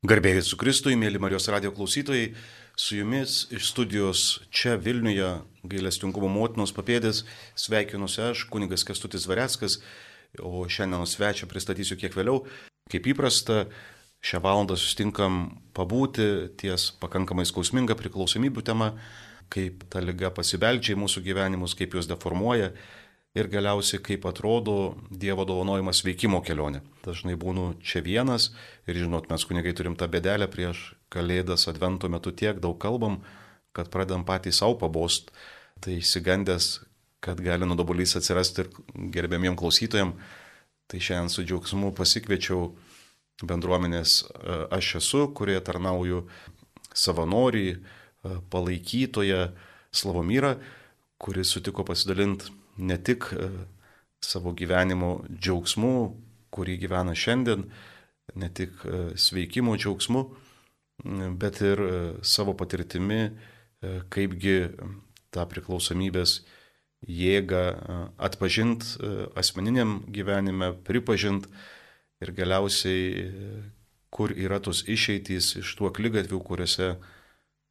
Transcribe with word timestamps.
Garbėjai 0.00 0.40
su 0.40 0.56
Kristui, 0.56 0.94
mėly 0.96 1.18
Marijos 1.20 1.44
radio 1.52 1.74
klausytojai, 1.76 2.30
su 2.72 2.94
jumis 2.96 3.42
iš 3.52 3.66
studijos 3.68 4.20
čia 4.48 4.78
Vilniuje, 4.80 5.26
gailestingumo 5.68 6.30
motinos 6.32 6.72
papėdės, 6.72 7.26
sveikinuosi 7.52 8.22
aš, 8.30 8.46
kunigas 8.48 8.86
Kestutis 8.88 9.26
Vareckas, 9.28 9.76
o 10.40 10.64
šiandienos 10.64 11.18
svečią 11.18 11.50
pristatysiu 11.50 11.98
kiek 12.00 12.16
vėliau. 12.16 12.46
Kaip 12.88 13.10
įprasta, 13.12 13.66
šią 14.24 14.40
valandą 14.40 14.78
sustinkam 14.80 15.42
pabūti 15.76 16.48
ties 16.56 16.94
pakankamai 17.04 17.44
skausminga 17.44 17.92
priklausomybių 18.00 18.64
tema, 18.64 18.94
kaip 19.52 19.84
ta 19.92 20.00
lyga 20.00 20.32
pasibeldžia 20.32 20.96
į 20.96 21.02
mūsų 21.02 21.26
gyvenimus, 21.28 21.76
kaip 21.76 21.92
juos 21.98 22.08
deformuoja 22.08 22.72
ir 23.34 23.46
galiausiai 23.50 24.02
kaip 24.02 24.26
atrodo 24.26 24.96
Dievo 25.10 25.44
dovanojimas 25.46 26.02
veikimo 26.06 26.40
kelionė. 26.42 26.82
Dažnai 27.04 27.36
būnu 27.38 27.76
čia 27.82 28.02
vienas 28.02 28.50
ir 28.90 28.98
žinot, 28.98 29.30
mes 29.30 29.46
kunigai 29.46 29.74
turim 29.76 29.96
tą 29.96 30.10
bedelę 30.10 30.50
prieš 30.50 30.90
Kalėdas 31.10 31.68
Advento 31.70 32.10
metu 32.10 32.32
tiek 32.34 32.58
daug 32.62 32.78
kalbam, 32.82 33.20
kad 33.74 33.90
pradedam 33.90 34.24
patys 34.26 34.58
savo 34.58 34.76
pabost, 34.78 35.30
tai 35.80 36.00
įsigandęs, 36.00 36.80
kad 37.22 37.40
gali 37.42 37.68
nudobolys 37.68 38.16
atsirasti 38.18 38.64
ir 38.64 38.70
gerbėmiem 39.14 39.56
klausytojam, 39.58 40.16
tai 40.90 40.98
šiandien 40.98 41.30
su 41.30 41.46
džiaugsmu 41.46 41.92
pasikviečiau 41.94 42.72
bendruomenės 43.46 44.20
e, 44.22 44.56
aš 44.74 44.96
esu, 45.00 45.26
kurie 45.36 45.58
tarnauju 45.64 46.24
savanoriai, 46.94 47.76
e, 47.78 48.38
palaikytoje 48.50 49.52
Slavomyrą, 49.94 50.56
kuris 51.20 51.50
sutiko 51.54 51.84
pasidalinti 51.86 52.59
ne 52.80 52.96
tik 53.02 53.30
e, 53.32 53.48
savo 54.24 54.52
gyvenimo 54.56 55.20
džiaugsmu, 55.30 55.94
kurį 56.54 56.76
gyvena 56.84 57.14
šiandien, 57.16 57.66
ne 58.40 58.48
tik 58.54 58.84
e, 58.84 59.02
sveikimo 59.20 59.76
džiaugsmu, 59.78 60.24
bet 61.40 61.60
ir 61.64 61.84
e, 61.86 61.92
savo 62.26 62.56
patirtimi, 62.58 63.30
kaipgi 64.12 64.56
tą 65.32 65.46
priklausomybės 65.48 66.42
jėgą 67.08 67.62
atpažint 68.20 68.84
asmeniniam 69.40 70.02
gyvenime, 70.12 70.74
pripažint 70.84 71.46
ir 72.20 72.34
galiausiai, 72.36 73.22
kur 74.12 74.34
yra 74.36 74.58
tos 74.60 74.82
išeitys 74.84 75.54
iš 75.62 75.72
tų 75.78 75.88
aklygatvių, 75.88 76.42
kuriuose 76.44 76.90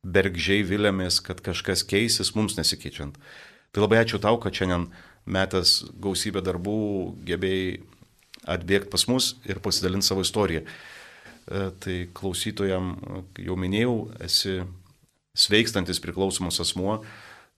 bergžiai 0.01 0.65
vilėmės, 0.65 1.19
kad 1.21 1.45
kažkas 1.45 1.85
keisis 1.85 2.33
mums 2.33 2.57
nesikeičiant. 2.57 3.21
Tai 3.71 3.85
labai 3.85 4.01
ačiū 4.01 4.19
tau, 4.21 4.39
kad 4.41 4.55
šiandien 4.55 4.87
metas 5.29 5.83
gausybę 6.01 6.41
darbų 6.45 6.79
gebėjai 7.27 7.79
atbėgti 8.49 8.89
pas 8.89 9.05
mus 9.09 9.33
ir 9.47 9.61
pasidalinti 9.63 10.07
savo 10.07 10.23
istoriją. 10.25 10.63
E, 10.65 11.63
tai 11.81 11.97
klausytojam, 12.15 12.93
jau 13.37 13.57
minėjau, 13.59 13.95
esi 14.25 14.59
sveikstantis 15.37 16.01
priklausomas 16.03 16.59
asmuo, 16.63 16.99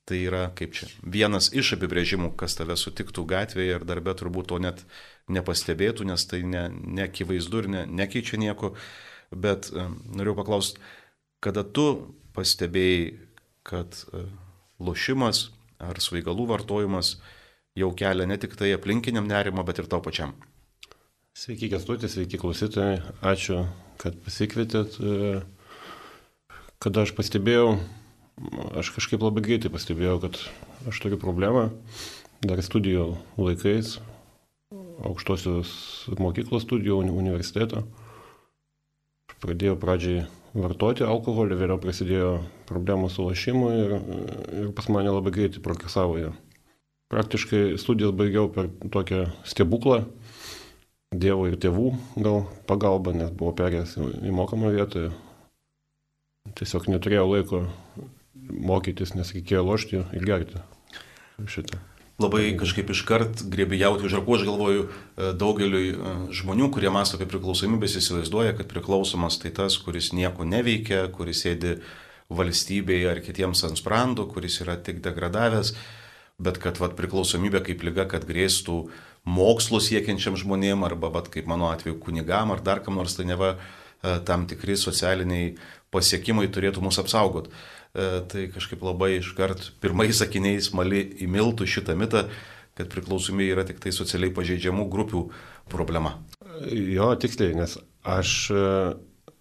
tai 0.07 0.23
yra 0.25 0.47
kaip 0.57 0.73
čia 0.75 0.89
vienas 1.03 1.51
iš 1.55 1.75
apibrėžimų, 1.77 2.33
kas 2.39 2.57
tave 2.59 2.75
sutiktų 2.79 3.25
gatvėje 3.29 3.77
ir 3.77 3.87
darbė 3.87 4.15
turbūt 4.19 4.51
to 4.51 4.59
net 4.63 4.83
nepastebėtų, 5.31 6.09
nes 6.09 6.25
tai 6.27 6.41
nekivaizdu 6.43 7.61
ne 7.61 7.63
ir 7.63 7.71
ne, 7.71 7.85
nekeičia 8.03 8.41
nieko. 8.41 8.73
Bet 9.31 9.69
e, 9.71 9.87
noriu 10.11 10.35
paklausti, 10.35 10.81
kada 11.39 11.63
tu 11.63 11.87
pastebėjai, 12.35 13.13
kad 13.67 13.95
e, 14.11 14.25
lošimas 14.81 15.49
ar 15.81 15.99
svaigalų 16.01 16.47
vartojimas 16.51 17.15
jau 17.77 17.91
kelia 17.97 18.27
ne 18.27 18.37
tik 18.41 18.57
tai 18.59 18.73
aplinkiniam 18.75 19.27
nerimo, 19.27 19.63
bet 19.67 19.81
ir 19.81 19.89
tau 19.91 20.03
pačiam. 20.03 20.35
Sveiki, 21.31 21.69
Kestuti, 21.71 22.09
sveiki 22.11 22.39
klausytojai, 22.41 22.99
ačiū, 23.23 23.63
kad 24.01 24.17
pasikvietėt. 24.25 24.97
Kada 26.81 27.05
aš 27.05 27.13
pastebėjau, 27.15 27.77
aš 28.81 28.91
kažkaip 28.97 29.23
labai 29.23 29.43
greitai 29.45 29.71
pastebėjau, 29.71 30.17
kad 30.25 30.39
aš 30.91 30.99
turiu 31.03 31.19
problemą 31.21 31.69
dar 32.43 32.59
studijų 32.65 33.13
laikais, 33.37 33.99
aukštosios 35.05 35.71
mokyklos 36.19 36.65
studijų 36.65 36.99
universiteto. 37.05 37.85
Pradėjau 39.41 39.77
pradžiai 39.81 40.25
vartoti 40.53 41.05
alkoholį, 41.07 41.57
vėliau 41.57 41.81
prasidėjo 41.81 42.31
problemos 42.69 43.15
su 43.17 43.25
lašymu 43.25 43.71
ir, 43.73 43.93
ir 44.61 44.71
pas 44.77 44.89
mane 44.93 45.13
labai 45.13 45.33
greitai 45.33 45.63
progresavo 45.65 46.19
jie. 46.19 46.31
Praktiškai 47.11 47.79
studijas 47.81 48.13
baigiau 48.15 48.51
per 48.53 48.69
tokią 48.93 49.25
stebuklą, 49.47 50.05
Dievo 51.11 51.43
ir 51.49 51.57
tėvų 51.59 51.89
gal 52.23 52.45
pagalba, 52.69 53.11
nes 53.11 53.33
buvau 53.35 53.51
perėjęs 53.57 53.97
į 53.99 54.31
mokamą 54.31 54.71
vietą. 54.71 55.09
Tiesiog 56.55 56.87
neturėjau 56.87 57.27
laiko 57.33 57.61
mokytis, 58.71 59.11
nes 59.19 59.35
reikėjo 59.35 59.67
lošti 59.67 60.05
ir 60.15 60.27
gerti 60.31 60.63
šitą 61.51 61.90
labai 62.21 62.51
kažkaip 62.59 62.91
iškart 62.93 63.43
grėbi 63.51 63.79
jauti 63.81 64.07
už 64.07 64.19
rakų, 64.19 64.37
aš 64.37 64.45
galvoju, 64.47 64.83
e, 64.87 65.31
daugeliui 65.37 65.89
e, 65.91 66.13
žmonių, 66.37 66.69
kurie 66.73 66.91
masto 66.93 67.17
apie 67.17 67.27
priklausomybės, 67.31 67.97
įsivaizduoja, 67.99 68.53
kad 68.57 68.69
priklausomas 68.71 69.39
tai 69.41 69.51
tas, 69.55 69.77
kuris 69.81 70.11
nieko 70.17 70.47
neveikia, 70.47 71.07
kuris 71.13 71.43
sėdi 71.45 71.79
valstybėje 72.31 73.09
ar 73.11 73.19
kitiems 73.25 73.65
ant 73.67 73.81
sprando, 73.81 74.27
kuris 74.31 74.61
yra 74.63 74.77
tik 74.79 75.01
degradavęs, 75.03 75.73
bet 76.41 76.61
kad 76.61 76.79
vat, 76.81 76.95
priklausomybė 76.97 77.63
kaip 77.65 77.83
lyga, 77.85 78.07
kad 78.09 78.25
grėstų 78.29 78.77
mokslo 79.27 79.81
siekiančiam 79.83 80.39
žmonėm 80.39 80.87
arba 80.87 81.11
vat, 81.13 81.29
kaip 81.33 81.49
mano 81.49 81.69
atveju 81.73 81.99
kunigam 82.01 82.53
ar 82.53 82.63
dar 82.65 82.81
kam 82.85 82.97
nors 82.97 83.17
tai 83.17 83.27
neva 83.29 83.53
e, 83.57 84.17
tam 84.25 84.47
tikri 84.49 84.77
socialiniai 84.79 85.53
pasiekimai 85.91 86.47
turėtų 86.47 86.81
mus 86.81 86.97
apsaugoti. 87.01 87.51
E, 87.91 88.23
tai 88.31 88.47
kažkaip 88.47 88.83
labai 88.87 89.17
iškart 89.17 89.73
pirmais 89.83 90.15
sakiniais 90.15 90.69
mali 90.77 91.03
įmiltų 91.25 91.67
šitą 91.67 91.95
mitą, 91.99 92.23
kad 92.79 92.87
priklausomybė 92.93 93.51
yra 93.51 93.65
tik 93.67 93.81
tai 93.83 93.91
socialiai 93.91 94.31
pažeidžiamų 94.31 94.85
grupių 94.91 95.25
problema. 95.71 96.15
Jo, 96.71 97.09
tiksliai, 97.19 97.51
nes 97.57 97.75
aš, 98.07 98.31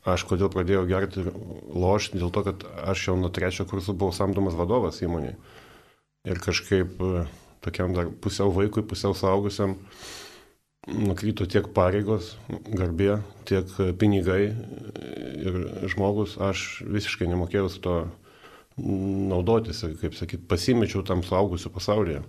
aš 0.02 0.24
kodėl 0.26 0.50
pradėjau 0.50 0.82
gerti 0.90 1.22
lošti, 1.22 2.18
dėl 2.18 2.32
to, 2.34 2.42
kad 2.48 2.64
aš 2.90 3.06
jau 3.06 3.14
nuo 3.20 3.30
trečio 3.30 3.68
kurso 3.70 3.94
buvau 3.94 4.16
samdomas 4.16 4.58
vadovas 4.58 4.98
įmonėje. 5.04 5.36
Ir 6.26 6.42
kažkaip 6.42 6.98
e, 6.98 7.22
tokiam 7.62 7.94
dar 7.94 8.10
pusiau 8.10 8.50
vaikui, 8.50 8.82
pusiau 8.82 9.14
saugusiam 9.14 9.76
nukryto 10.90 11.46
tiek 11.46 11.68
pareigos, 11.76 12.34
garbė, 12.66 13.20
tiek 13.46 13.70
pinigai 14.00 14.56
ir 15.38 15.58
žmogus, 15.92 16.34
aš 16.40 16.82
visiškai 16.88 17.28
nemokėjau 17.30 17.70
su 17.70 17.82
to 17.84 17.96
naudotis, 18.80 19.82
kaip 20.00 20.16
sakyt, 20.16 20.46
pasimečiau 20.48 21.04
tam 21.06 21.22
suaugusiu 21.26 21.72
pasaulyje. 21.74 22.22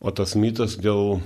O 0.00 0.12
tas 0.14 0.34
mitas 0.38 0.76
dėl, 0.80 1.20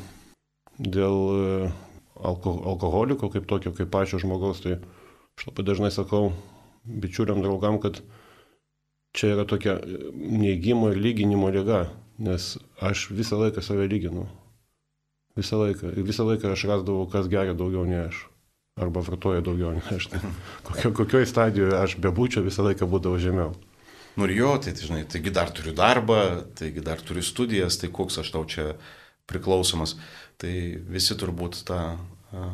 dėl 0.79 1.17
e, 1.37 1.71
alko, 2.17 2.57
alkoholiko 2.73 3.31
kaip 3.33 3.47
tokio, 3.51 3.75
kaip 3.77 3.91
pačio 3.93 4.21
žmogaus, 4.23 4.63
tai 4.65 4.79
aš 5.39 5.49
labai 5.51 5.67
dažnai 5.69 5.93
sakau 5.95 6.33
bičiuliam 6.85 7.43
draugam, 7.45 7.79
kad 7.83 8.01
čia 9.17 9.35
yra 9.37 9.47
tokia 9.49 9.79
neįgymo 10.13 10.93
ir 10.93 11.01
lyginimo 11.01 11.51
lyga, 11.53 11.87
nes 12.23 12.57
aš 12.81 13.11
visą 13.13 13.39
laiką 13.41 13.65
save 13.65 13.89
lyginu. 13.91 14.27
Visą 15.37 15.63
laiką. 15.63 15.95
Ir 15.97 16.05
visą 16.05 16.27
laiką 16.29 16.53
aš 16.53 16.67
rasdavau, 16.69 17.07
kas 17.09 17.29
geria 17.33 17.55
daugiau 17.57 17.87
nei 17.89 18.03
aš. 18.07 18.27
Arba 18.81 19.01
vartoja 19.05 19.45
daugiau 19.45 19.73
nei 19.77 19.85
aš. 19.97 20.11
Kokio, 20.67 20.93
kokioje 20.97 21.29
stadijoje 21.29 21.77
aš 21.79 21.97
bebūčiau, 22.01 22.45
visą 22.45 22.67
laiką 22.67 22.89
būdavo 22.89 23.21
žemiau. 23.21 23.55
Nu 24.15 24.25
ir 24.29 24.35
jo, 24.37 24.51
tai, 24.61 24.75
tai 24.77 24.85
žinai, 24.85 25.05
taigi 25.09 25.33
dar 25.33 25.49
turiu 25.55 25.73
darbą, 25.73 26.45
taigi 26.59 26.85
dar 26.85 27.01
turiu 27.01 27.25
studijas, 27.25 27.79
tai 27.81 27.89
koks 27.89 28.19
aš 28.21 28.33
tau 28.35 28.45
čia 28.45 28.75
priklausomas. 29.31 29.97
Tai 30.41 30.53
visi 30.93 31.17
turbūt 31.17 31.63
tą 31.69 31.81
a, 31.97 32.49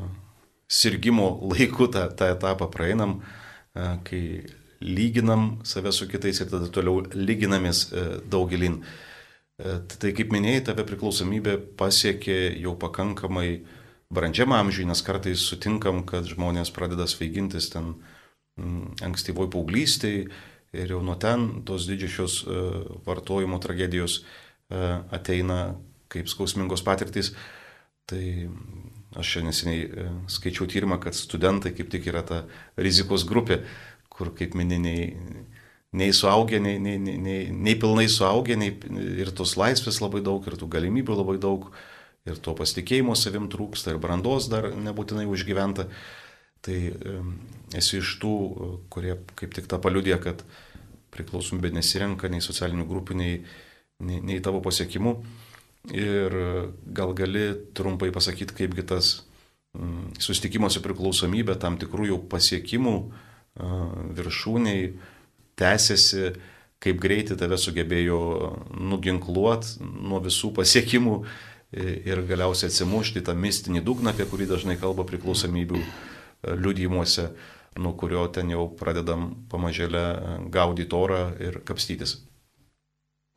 sirgimo 0.71 1.33
laiku 1.51 1.89
tą, 1.91 2.07
tą 2.15 2.31
etapą 2.37 2.69
praeinam, 2.71 3.19
a, 3.75 3.97
kai 4.07 4.47
lyginam 4.79 5.57
save 5.67 5.91
su 5.91 6.07
kitais 6.07 6.39
ir 6.39 6.51
tada 6.53 6.71
toliau 6.71 7.03
lyginamės 7.17 7.89
a, 7.91 8.05
daugelin. 8.31 8.85
A, 9.59 9.81
tai 9.99 10.13
kaip 10.15 10.31
minėjai, 10.35 10.69
tave 10.71 10.85
priklausomybė 10.87 11.57
pasiekė 11.81 12.39
jau 12.63 12.77
pakankamai 12.79 13.49
brandžiam 14.15 14.55
amžiui, 14.55 14.87
nes 14.87 15.03
kartais 15.03 15.43
sutinkam, 15.43 16.05
kad 16.07 16.31
žmonės 16.31 16.71
pradeda 16.71 17.09
svaigintis 17.11 17.67
ten 17.75 17.97
ankstyvoj 19.03 19.51
paauglystėje 19.51 20.31
ir 20.73 20.93
jau 20.93 21.03
nuo 21.05 21.17
ten 21.21 21.63
tos 21.67 21.87
didžiosios 21.89 22.43
e, 22.45 22.63
vartojimo 23.07 23.61
tragedijos 23.63 24.21
e, 24.21 24.83
ateina 25.15 25.77
kaip 26.13 26.29
skausmingos 26.29 26.85
patirtys. 26.85 27.33
Tai 28.09 28.25
aš 29.19 29.35
čia 29.35 29.45
neseniai 29.45 29.85
e, 29.85 30.09
skaičiau 30.33 30.69
tyrimą, 30.69 31.01
kad 31.03 31.17
studentai 31.17 31.75
kaip 31.77 31.93
tik 31.93 32.09
yra 32.13 32.25
ta 32.25 32.43
rizikos 32.77 33.27
grupė, 33.29 33.63
kur 34.13 34.33
kaip 34.37 34.57
mininiai 34.59 35.13
nei 35.93 36.13
suaugę, 36.13 36.61
nei, 36.61 36.77
nei, 36.79 36.99
nei, 37.01 37.49
nei, 37.49 37.75
pilnai 37.81 38.09
suaugę, 38.13 38.57
nei, 38.61 38.75
ir 39.21 39.33
tos 39.33 39.57
laisvės 39.57 40.03
labai 40.05 40.21
daug, 40.25 40.45
ir 40.45 40.59
tų 40.61 40.69
galimybių 40.69 41.17
labai 41.23 41.39
daug, 41.41 41.71
ir 42.29 42.41
to 42.45 42.53
pasitikėjimo 42.57 43.17
savim 43.17 43.49
trūksta, 43.49 43.95
ir 43.95 44.01
brandos 44.03 44.51
dar 44.53 44.69
nebūtinai 44.77 45.25
užgyventa. 45.31 45.89
Tai 46.69 46.79
esi 47.79 48.01
iš 48.03 48.17
tų, 48.21 48.35
kurie 48.93 49.15
kaip 49.39 49.55
tik 49.57 49.69
tą 49.71 49.79
paliudė, 49.81 50.19
kad 50.21 50.43
priklausomybė 51.15 51.71
nesirenka 51.73 52.29
nei 52.29 52.45
socialinių 52.45 52.85
grupių, 52.89 53.17
nei, 53.17 53.39
nei, 54.05 54.19
nei 54.21 54.43
tavo 54.45 54.61
pasiekimų. 54.65 55.15
Ir 55.97 56.35
gal 56.93 57.15
gali 57.17 57.47
trumpai 57.77 58.11
pasakyti, 58.13 58.57
kaipgi 58.59 58.85
tas 58.91 59.13
susitikimas 60.21 60.77
su 60.77 60.83
priklausomybė, 60.85 61.57
tam 61.61 61.79
tikrų 61.81 62.11
jau 62.11 62.19
pasiekimų 62.29 62.95
viršūniai 64.19 64.93
tęsiasi, 65.59 66.33
kaip 66.79 67.01
greitai 67.03 67.39
tave 67.41 67.57
sugebėjo 67.59 68.21
nuginkluoti 68.77 69.81
nuo 69.83 70.21
visų 70.23 70.53
pasiekimų 70.61 71.17
ir 71.79 72.23
galiausiai 72.29 72.71
atsimušti 72.71 73.25
tą 73.25 73.35
mistinį 73.37 73.83
dugną, 73.85 74.13
apie 74.13 74.29
kurį 74.29 74.47
dažnai 74.53 74.79
kalba 74.81 75.09
priklausomybių 75.09 75.83
liudijimuose, 76.43 77.29
nuo 77.79 77.95
kurio 77.99 78.27
ten 78.35 78.51
jau 78.51 78.67
pradedam 78.79 79.31
pamažėlę 79.51 80.05
gaudyti 80.55 80.97
orą 80.97 81.23
ir 81.43 81.61
kapstytis. 81.67 82.19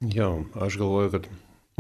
Jo, 0.02 0.46
aš 0.58 0.80
galvoju, 0.82 1.12
kad 1.14 1.28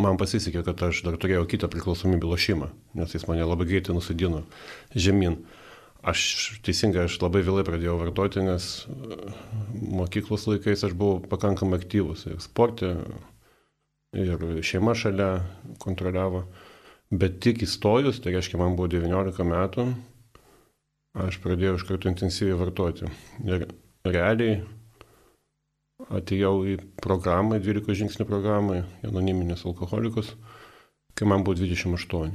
man 0.02 0.20
pasisekė, 0.22 0.62
kad 0.68 0.84
aš 0.90 1.02
dar 1.08 1.18
turėjau 1.22 1.48
kitą 1.50 1.70
priklausomybę 1.72 2.30
lošimą, 2.30 2.70
nes 3.00 3.16
jis 3.16 3.26
mane 3.30 3.48
labai 3.48 3.68
greitai 3.70 3.96
nusidino 3.98 4.44
žemyn. 4.94 5.40
Aš 6.02 6.22
teisingai, 6.66 7.06
aš 7.06 7.20
labai 7.22 7.44
vėlai 7.46 7.62
pradėjau 7.66 8.00
vartoti, 8.00 8.42
nes 8.42 8.68
e, 8.90 9.18
mokyklos 9.94 10.48
laikais 10.50 10.82
aš 10.88 10.96
buvau 10.98 11.20
pakankamai 11.30 11.78
aktyvus 11.78 12.26
ir 12.26 12.40
sportė, 12.42 12.96
ir 14.18 14.42
šeima 14.66 14.96
šalia 14.98 15.30
kontroliavo. 15.84 16.48
Bet 17.12 17.38
tik 17.44 17.62
įstojus, 17.68 18.22
tai 18.24 18.34
reiškia, 18.34 18.58
man 18.58 18.78
buvo 18.80 18.90
19 18.90 19.46
metų, 19.46 19.86
aš 21.18 21.40
pradėjau 21.44 21.78
iš 21.78 21.88
karto 21.88 22.12
intensyviai 22.12 22.60
vartoti. 22.60 23.10
Ir 23.44 23.68
realiai 24.08 24.62
atėjau 26.10 26.54
į 26.66 26.78
programą, 27.04 27.60
12 27.62 27.98
žingsnių 28.02 28.26
programą, 28.30 28.82
anoniminis 29.06 29.66
alkoholikus, 29.70 30.34
kai 31.14 31.28
man 31.30 31.46
buvo 31.46 31.60
28. 31.62 32.34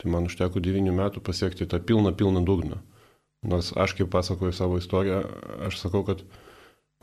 Tai 0.00 0.12
man 0.12 0.28
užteko 0.28 0.60
9 0.64 0.92
metų 0.96 1.22
pasiekti 1.24 1.68
tą 1.68 1.80
pilną, 1.80 2.12
pilną 2.16 2.44
dugną. 2.44 2.80
Nors 3.46 3.72
aš 3.76 3.94
kaip 3.96 4.10
pasakoju 4.12 4.52
savo 4.52 4.78
istoriją, 4.80 5.22
aš 5.68 5.80
sakau, 5.80 6.04
kad 6.04 6.24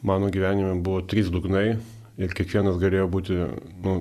mano 0.06 0.30
gyvenime 0.33 0.75
buvo 0.86 1.01
trys 1.01 1.31
dugnai 1.33 1.80
ir 2.18 2.33
kiekvienas 2.38 2.77
galėjo 2.81 3.07
būti, 3.13 3.38
nu, 3.86 3.95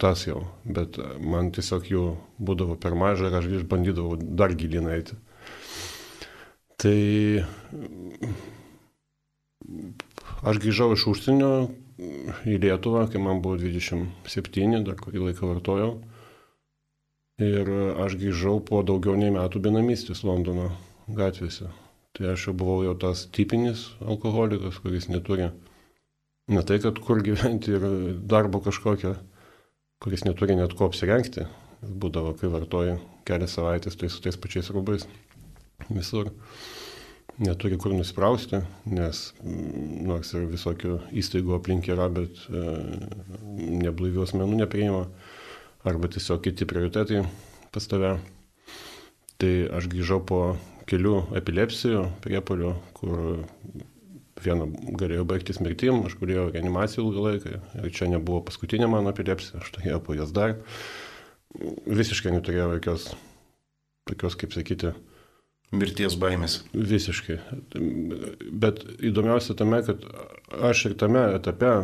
tas 0.00 0.26
jau, 0.26 0.42
bet 0.64 0.96
man 1.20 1.50
tiesiog 1.52 1.88
jų 1.88 2.04
būdavo 2.40 2.76
per 2.80 2.96
mažai 2.96 3.28
ir 3.28 3.36
aš 3.36 3.48
vis 3.52 3.64
bandydavau 3.68 4.16
dar 4.20 4.52
gilin 4.56 4.88
eiti. 4.92 5.16
Tai 6.80 6.98
Aš 10.40 10.58
grįžau 10.62 10.94
iš 10.94 11.04
užsienio 11.10 11.50
į 12.48 12.56
Lietuvą, 12.62 13.04
kai 13.12 13.20
man 13.20 13.42
buvo 13.44 13.58
27, 13.60 14.80
dar 14.86 14.96
kurį 14.96 15.26
laiką 15.26 15.50
vartojau. 15.50 15.90
Ir 17.44 17.68
aš 18.04 18.16
grįžau 18.20 18.58
po 18.64 18.80
daugiau 18.84 19.16
nei 19.20 19.32
metų 19.34 19.62
benamystės 19.64 20.24
Londono 20.24 20.70
gatvėse. 21.20 21.70
Tai 22.16 22.32
aš 22.32 22.48
jau 22.48 22.54
buvau 22.56 22.80
jau 22.84 22.96
tas 23.04 23.26
tipinis 23.36 23.86
alkoholikas, 24.00 24.80
kuris 24.82 25.08
neturi 25.12 25.50
ne 26.50 26.62
tai, 26.66 26.80
kad 26.82 26.98
kur 27.04 27.22
gyventi 27.24 27.76
ir 27.76 27.86
darbo 28.32 28.60
kažkokią, 28.64 29.14
kuris 30.02 30.24
neturi 30.26 30.56
net 30.58 30.74
ko 30.76 30.88
apsirengti. 30.90 31.46
Būdavo, 31.80 32.34
kai 32.36 32.50
vartoju 32.52 32.98
kelias 33.28 33.54
savaitės, 33.56 33.96
tai 33.96 34.10
su 34.12 34.20
tais 34.24 34.36
pačiais 34.40 34.68
rūbais 34.72 35.06
visur 35.88 36.30
neturi 37.40 37.78
kur 37.80 37.94
nusprausti, 37.96 38.60
nes 38.90 39.22
mm, 39.40 40.00
nors 40.08 40.32
ir 40.36 40.48
visokių 40.50 40.96
įstaigų 41.22 41.56
aplink 41.56 41.88
yra, 41.88 42.10
bet 42.12 42.42
e, 42.50 42.64
neblaivių 43.80 44.26
asmenų 44.26 44.60
nepriima, 44.60 45.06
arba 45.88 46.10
tiesiog 46.12 46.42
kiti 46.44 46.68
prioritetai 46.68 47.24
pas 47.72 47.86
tave. 47.88 48.18
Tai 49.40 49.52
aš 49.78 49.88
grįžau 49.88 50.20
po 50.26 50.40
kelių 50.90 51.14
epilepsijų 51.38 52.02
priepolių, 52.24 52.74
kur 52.98 53.22
viena 54.44 54.66
galėjo 55.00 55.24
baigtis 55.28 55.60
mirtim, 55.64 56.02
aš 56.08 56.16
gulėjau 56.20 56.50
reanimacijų 56.52 57.06
ilgą 57.06 57.24
laiką 57.26 57.54
ir 57.84 57.94
čia 57.96 58.08
nebuvo 58.10 58.42
paskutinė 58.48 58.88
mano 58.90 59.12
epilepsija, 59.14 59.62
aš 59.62 59.72
turėjau 59.76 60.00
po 60.04 60.16
jas 60.18 60.32
dar. 60.36 60.58
Visiškai 61.86 62.32
neturėjau 62.34 62.74
jokios, 62.76 63.08
tokios, 64.08 64.36
kaip 64.38 64.54
sakyti, 64.54 64.92
Mirties 65.70 66.16
baimės. 66.18 66.60
Visiškai. 66.74 67.36
Bet 68.50 68.82
įdomiausia 69.06 69.54
tame, 69.58 69.78
kad 69.86 70.02
aš 70.66 70.88
ir 70.88 70.96
tame 70.98 71.22
etape 71.36 71.74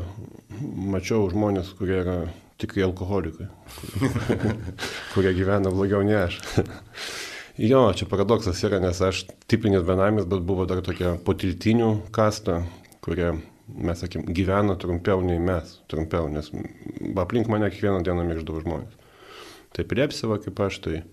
mačiau 0.97 1.29
žmonės, 1.31 1.71
kurie 1.79 2.01
yra 2.01 2.17
tikrai 2.59 2.83
alkoholikai, 2.87 3.47
kurie 5.15 5.33
gyvena 5.37 5.71
blogiau 5.71 6.03
nei 6.07 6.17
aš. 6.19 6.41
jo, 7.71 7.83
čia 7.95 8.09
paradoksas 8.11 8.63
yra, 8.67 8.81
nes 8.83 9.01
aš 9.05 9.23
tipinis 9.47 9.85
benamis, 9.87 10.27
bet 10.27 10.43
buvo 10.49 10.67
dar 10.67 10.81
tokia 10.85 11.15
potiltinių 11.27 11.91
kasta, 12.17 12.63
kurie, 13.05 13.37
mes 13.71 14.03
sakėm, 14.03 14.25
gyvena 14.35 14.75
trumpiau 14.81 15.23
nei 15.23 15.39
mes, 15.43 15.77
trumpiau, 15.93 16.31
nes 16.33 16.51
aplink 17.23 17.53
mane 17.53 17.71
kiekvieną 17.71 18.03
dieną 18.07 18.27
mirždavo 18.27 18.65
žmonės. 18.65 18.99
Tai 19.77 19.85
priepsiva 19.87 20.41
kaip 20.43 20.59
aš, 20.65 20.81
tai 20.83 21.05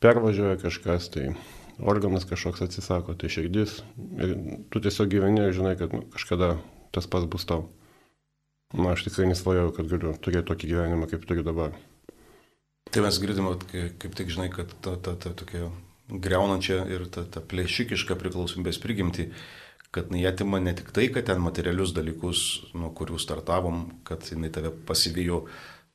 pervažiuoja 0.00 0.56
kažkas, 0.62 1.10
tai 1.10 1.34
organas 1.78 2.26
kažkoks 2.28 2.62
atsisako, 2.66 3.16
tai 3.18 3.30
širdis. 3.32 3.80
Ir 4.20 4.36
tu 4.70 4.82
tiesiog 4.82 5.10
gyveni 5.12 5.46
ir 5.46 5.56
žinai, 5.56 5.74
kad 5.80 5.94
nu, 5.96 6.04
kažkada 6.14 6.54
tas 6.94 7.08
pats 7.10 7.26
bus 7.30 7.46
tau. 7.48 7.66
Na, 8.74 8.92
aš 8.94 9.06
tikrai 9.06 9.28
nesvajojau, 9.30 9.72
kad 9.76 9.90
galiu 9.90 10.14
turėti 10.18 10.48
tokį 10.50 10.70
gyvenimą, 10.72 11.08
kaip 11.10 11.26
turiu 11.28 11.44
dabar. 11.46 11.74
Tai 12.90 13.02
mes 13.04 13.18
girdim, 13.22 13.50
kaip 13.70 14.16
tik 14.18 14.30
žinai, 14.30 14.48
kad 14.54 14.70
ta, 14.82 14.96
ta, 14.98 15.14
ta 15.18 15.32
tokia 15.34 15.68
greunančia 16.08 16.82
ir 16.90 17.06
ta, 17.12 17.24
ta 17.24 17.42
plėšikiška 17.42 18.16
priklausomybės 18.20 18.80
prigimti, 18.82 19.30
kad 19.94 20.10
jinai 20.10 20.26
atima 20.30 20.60
ne 20.62 20.74
tik 20.76 20.90
tai, 20.94 21.08
kad 21.14 21.28
ten 21.30 21.40
materialius 21.42 21.94
dalykus, 21.96 22.42
nuo 22.74 22.90
kurių 22.96 23.18
startavom, 23.22 23.86
kad 24.06 24.26
jinai 24.30 24.50
tave 24.54 24.72
pasivijo 24.86 25.44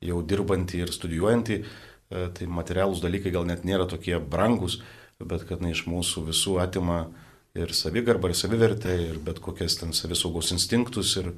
jau 0.04 0.22
dirbantį 0.24 0.84
ir 0.86 0.94
studijuojantį, 0.96 1.60
e, 1.60 2.24
tai 2.36 2.48
materialūs 2.48 3.04
dalykai 3.04 3.34
gal 3.36 3.48
net 3.48 3.66
nėra 3.68 3.90
tokie 3.92 4.16
brangus, 4.20 4.80
bet 5.20 5.44
kad 5.50 5.62
na, 5.64 5.74
iš 5.74 5.84
mūsų 5.90 6.30
visų 6.30 6.60
atima 6.64 7.10
ir 7.58 7.74
savigarbą, 7.76 8.30
ir 8.30 8.38
savivertę, 8.38 8.96
ir 9.10 9.20
bet 9.24 9.42
kokias 9.44 9.80
ten 9.80 9.92
savisaugos 9.96 10.54
instinktus, 10.56 11.16
ir, 11.20 11.34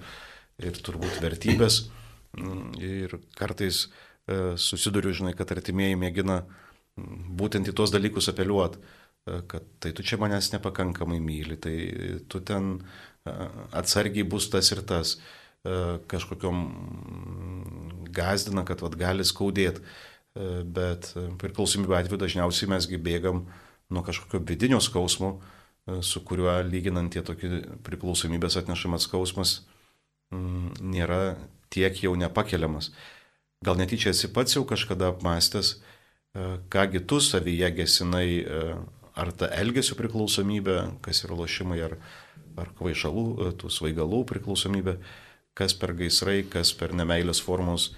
ir 0.62 0.78
turbūt 0.86 1.22
vertybės. 1.24 1.86
Mm, 2.38 2.76
ir 2.80 3.18
kartais 3.36 3.86
e, 4.30 4.56
susiduriu, 4.60 5.12
žinai, 5.16 5.34
kad 5.36 5.52
artimieji 5.52 5.98
mėgina 6.00 6.42
mm, 6.44 7.24
būtent 7.40 7.68
į 7.68 7.76
tuos 7.76 7.92
dalykus 7.92 8.30
apeliuoti, 8.32 8.80
e, 8.80 9.42
kad 9.52 9.66
tai 9.84 9.92
tu 9.98 10.06
čia 10.06 10.20
manęs 10.22 10.52
nepakankamai 10.54 11.20
myli, 11.24 11.58
tai 11.60 11.76
tu 12.32 12.40
ten 12.48 12.78
e, 12.80 13.34
atsargiai 13.82 14.28
bus 14.28 14.50
tas 14.52 14.72
ir 14.74 14.84
tas, 14.88 15.20
kažkokiam 15.62 16.56
mm, 16.58 18.08
gazdina, 18.18 18.64
kad 18.66 18.80
vat, 18.82 18.96
gali 18.98 19.22
skaudėti, 19.22 19.84
bet 20.74 21.12
priklausomybė 21.38 22.00
atveju 22.00 22.18
dažniausiai 22.24 22.72
mesgi 22.72 22.98
bėgam 22.98 23.44
nuo 23.92 24.04
kažkokio 24.04 24.40
vidinio 24.48 24.80
skausmo, 24.82 25.42
e, 25.88 26.02
su 26.02 26.24
kuriuo 26.26 26.54
lyginant 26.64 27.12
tie 27.14 27.24
tokie 27.26 27.62
priklausomybės 27.86 28.58
atnešamas 28.62 29.08
skausmas 29.08 29.56
mm, 30.32 30.78
nėra 30.94 31.22
tiek 31.72 32.04
jau 32.04 32.16
nepakeliamas. 32.20 32.92
Gal 33.66 33.78
netyčia 33.78 34.16
esi 34.16 34.32
pats 34.34 34.56
jau 34.56 34.64
kažkada 34.68 35.12
apmastęs, 35.12 35.76
e, 35.76 36.48
kągi 36.72 37.04
tu 37.08 37.20
savyje 37.22 37.72
gesinai, 37.82 38.30
e, 38.40 38.76
ar 39.16 39.34
ta 39.36 39.52
elgesio 39.60 39.98
priklausomybė, 40.00 40.78
kas 41.04 41.26
yra 41.26 41.36
lošimai, 41.44 41.82
ar, 41.90 41.98
ar 42.60 42.72
kvaišalų, 42.80 43.52
tų 43.60 43.70
svaigalų 43.72 44.24
priklausomybė, 44.32 44.96
kas 45.58 45.76
per 45.76 45.92
gaisrai, 46.00 46.42
kas 46.48 46.72
per 46.74 46.96
nemailės 46.96 47.44
formos 47.44 47.92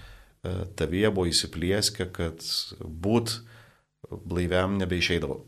tavyje 0.76 1.08
buvo 1.14 1.30
įsiplieskę, 1.30 2.10
kad 2.12 2.42
būt 2.82 3.38
blaiviam 4.10 4.74
nebeišeidavo. 4.76 5.38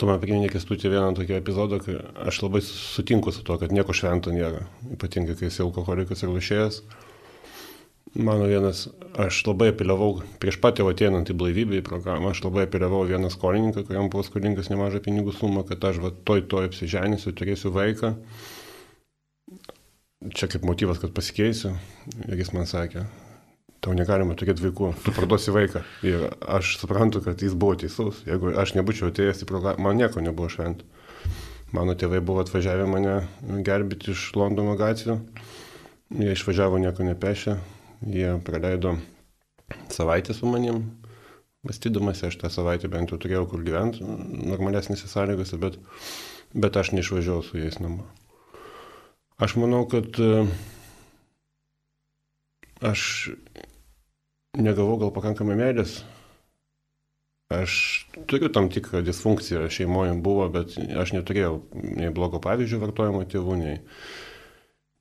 Tu 0.00 0.08
man 0.08 0.16
priminė 0.16 0.48
kestutį 0.48 0.94
vieną 0.94 1.12
tokį 1.18 1.34
epizodą, 1.36 1.76
kai 1.84 1.98
aš 2.24 2.38
labai 2.40 2.62
sutinku 2.64 3.34
su 3.36 3.42
to, 3.44 3.58
kad 3.60 3.72
nieko 3.76 3.92
švento 3.92 4.32
nėra, 4.32 4.62
ypatingai 4.94 5.36
kai 5.36 5.50
esi 5.50 5.60
alkoholikas 5.60 6.24
ir 6.24 6.32
lašėjas. 6.32 6.78
Mano 8.16 8.48
vienas, 8.48 8.86
aš 9.20 9.42
labai 9.46 9.68
apeliavau, 9.74 10.24
prieš 10.42 10.56
pat 10.62 10.80
jau 10.80 10.88
ateinant 10.90 11.28
į 11.30 11.36
blaivybę 11.42 11.78
į 11.78 11.84
programą, 11.86 12.32
aš 12.32 12.40
labai 12.46 12.64
apeliavau 12.64 13.04
vieną 13.06 13.28
skolininką, 13.30 13.84
kuriam 13.86 14.08
buvo 14.10 14.24
skolingas 14.26 14.72
nemažą 14.72 15.02
pinigų 15.04 15.36
sumą, 15.36 15.66
kad 15.68 15.84
aš 15.92 16.00
va 16.02 16.10
toj 16.26 16.46
toj 16.50 16.70
apsiženysiu, 16.70 17.36
turėsiu 17.36 17.70
vaiką. 17.76 18.16
Čia 20.32 20.48
kaip 20.50 20.64
motyvas, 20.66 20.98
kad 21.04 21.12
pasikeisiu. 21.12 21.76
Ir 22.24 22.40
jis 22.40 22.50
man 22.56 22.66
sakė, 22.66 23.04
tau 23.84 23.94
negalima 23.96 24.36
turėti 24.36 24.66
vaikų, 24.66 24.92
tu 25.04 25.14
parduosi 25.16 25.54
vaiką. 25.54 25.82
Ir 26.06 26.28
aš 26.44 26.76
suprantu, 26.80 27.22
kad 27.24 27.40
jis 27.42 27.56
buvo 27.56 27.78
teisus. 27.80 28.22
Jeigu 28.28 28.52
aš 28.60 28.74
nebūčiau 28.76 29.08
atėjęs 29.10 29.44
į 29.44 29.48
programą, 29.48 29.88
man 29.88 30.00
nieko 30.00 30.22
nebuvo 30.24 30.50
šventa. 30.52 30.84
Mano 31.76 31.94
tėvai 31.94 32.18
buvo 32.24 32.42
atvažiavę 32.42 32.86
mane 32.90 33.14
gerbėti 33.66 34.10
iš 34.10 34.30
Londono 34.34 34.74
gatvių. 34.78 35.20
Jie 36.18 36.32
išvažiavo 36.34 36.80
nieko 36.82 37.06
nepešę. 37.06 37.54
Jie 38.10 38.32
praleido 38.44 38.96
savaitę 39.94 40.34
su 40.34 40.50
manim. 40.50 40.82
Mąstydamas, 41.62 42.24
aš 42.24 42.38
tą 42.40 42.48
savaitę 42.48 42.88
bent 42.88 43.12
jau 43.12 43.18
turėjau 43.20 43.44
kur 43.50 43.60
gyventi, 43.60 44.00
normalesnėse 44.48 45.10
sąlygose, 45.10 45.58
bet, 45.60 45.76
bet 46.56 46.78
aš 46.80 46.94
neišvažiavau 46.96 47.44
su 47.44 47.60
jais 47.60 47.76
namo. 47.84 48.06
Aš 49.36 49.58
manau, 49.60 49.82
kad 49.88 50.16
e, 50.16 50.46
aš 52.80 53.02
negavau 54.58 54.96
gal 54.98 55.12
pakankamai 55.14 55.58
meilės 55.58 56.00
Aš 57.50 58.06
turiu 58.30 58.46
tam 58.54 58.68
tikrą 58.70 59.00
disfunkciją 59.02 59.64
šeimoje 59.74 60.12
buvo, 60.22 60.44
bet 60.54 60.76
aš 60.78 61.10
neturėjau 61.16 61.56
nei 61.74 62.12
blogo 62.14 62.38
pavyzdžio 62.44 62.78
vartojimo 62.78 63.24
tėvų, 63.26 63.56
nei, 63.58 63.80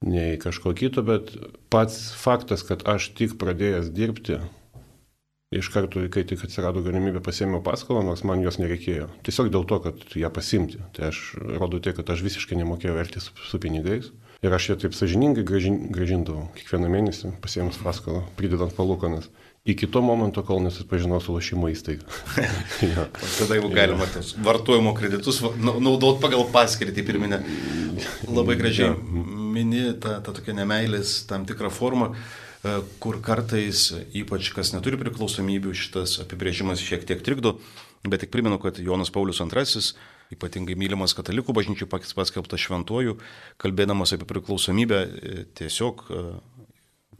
nei 0.01 0.39
kažko 0.41 0.73
kito, 0.73 1.03
bet 1.05 1.29
pats 1.69 1.99
faktas, 2.17 2.63
kad 2.65 2.87
aš 2.89 3.11
tik 3.19 3.35
pradėjęs 3.37 3.91
dirbti, 3.93 4.39
iš 5.53 5.69
karto, 5.75 6.01
kai 6.09 6.23
tik 6.25 6.41
atsirado 6.47 6.81
galimybė 6.81 7.21
pasėmiau 7.21 7.61
paskolą, 7.61 8.01
nors 8.07 8.25
man 8.25 8.41
jos 8.41 8.57
nereikėjo. 8.57 9.11
Tiesiog 9.29 9.53
dėl 9.53 9.69
to, 9.69 9.77
kad 9.85 10.17
ją 10.17 10.33
pasimti. 10.33 10.81
Tai 10.97 11.11
aš 11.11 11.21
rodo 11.37 11.77
tai, 11.77 11.93
kad 11.99 12.09
aš 12.09 12.25
visiškai 12.25 12.57
nemokėjau 12.63 12.97
elgtis 12.97 13.29
su, 13.29 13.37
su 13.51 13.61
pinigais. 13.61 14.09
Ir 14.41 14.57
aš 14.57 14.71
ją 14.71 14.79
taip 14.81 14.97
sažiningai 14.97 15.45
gražin, 15.45 15.83
gražindavau 15.93 16.47
kiekvieną 16.57 16.89
mėnesį, 16.97 17.35
pasėmus 17.45 17.77
paskolą, 17.85 18.25
pridedant 18.41 18.73
palūkanas 18.73 19.29
iki 19.65 19.87
to 19.87 20.01
momento, 20.01 20.43
kol 20.43 20.61
nesusipažinau 20.63 21.19
su 21.21 21.33
lošimo 21.35 21.69
įstaiga. 21.71 22.05
ja. 22.93 23.07
Tada 23.37 23.59
jau 23.59 23.69
galima 23.73 24.07
ja. 24.07 24.23
vartojimo 24.45 24.93
kreditus 24.97 25.41
naudot 25.59 26.21
pagal 26.23 26.45
paskirtį 26.53 27.05
pirminę. 27.07 27.41
Labai 28.29 28.57
gražiai 28.59 28.93
ja. 28.93 28.97
mini 29.55 29.89
tą, 30.01 30.19
tą 30.25 30.35
tokią 30.39 30.55
nemailės 30.61 31.23
tam 31.29 31.45
tikrą 31.49 31.71
formą, 31.73 32.13
e, 32.13 32.79
kur 33.03 33.19
kartais, 33.25 33.89
ypač 34.15 34.53
kas 34.55 34.73
neturi 34.75 34.99
priklausomybių, 35.01 35.75
šitas 35.75 36.19
apibrėžimas 36.23 36.83
šiek 36.83 37.03
tiek 37.09 37.23
trikdo, 37.25 37.57
bet 38.07 38.23
tik 38.23 38.31
primenu, 38.33 38.61
kad 38.63 38.79
Jonas 38.79 39.11
Paulius 39.11 39.43
II, 39.43 39.83
ypatingai 40.29 40.77
mylimas 40.77 41.15
katalikų 41.17 41.55
bažnyčių 41.57 41.89
paskelbtas 41.89 42.61
šventuoju, 42.61 43.17
kalbėdamas 43.59 44.13
apie 44.15 44.29
priklausomybę, 44.29 45.03
e, 45.03 45.43
tiesiog 45.59 46.05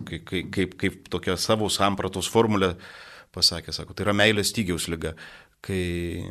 e, 0.07 0.21
kaip, 0.23 0.51
kaip, 0.55 0.75
kaip 0.79 1.09
tokia 1.11 1.37
savo 1.37 1.69
sampratos 1.73 2.29
formulę 2.31 2.75
pasakė, 3.35 3.73
sako, 3.75 3.93
tai 3.93 4.07
yra 4.07 4.15
meilės 4.17 4.53
stygiaus 4.53 4.87
lyga, 4.89 5.13
kai 5.65 6.25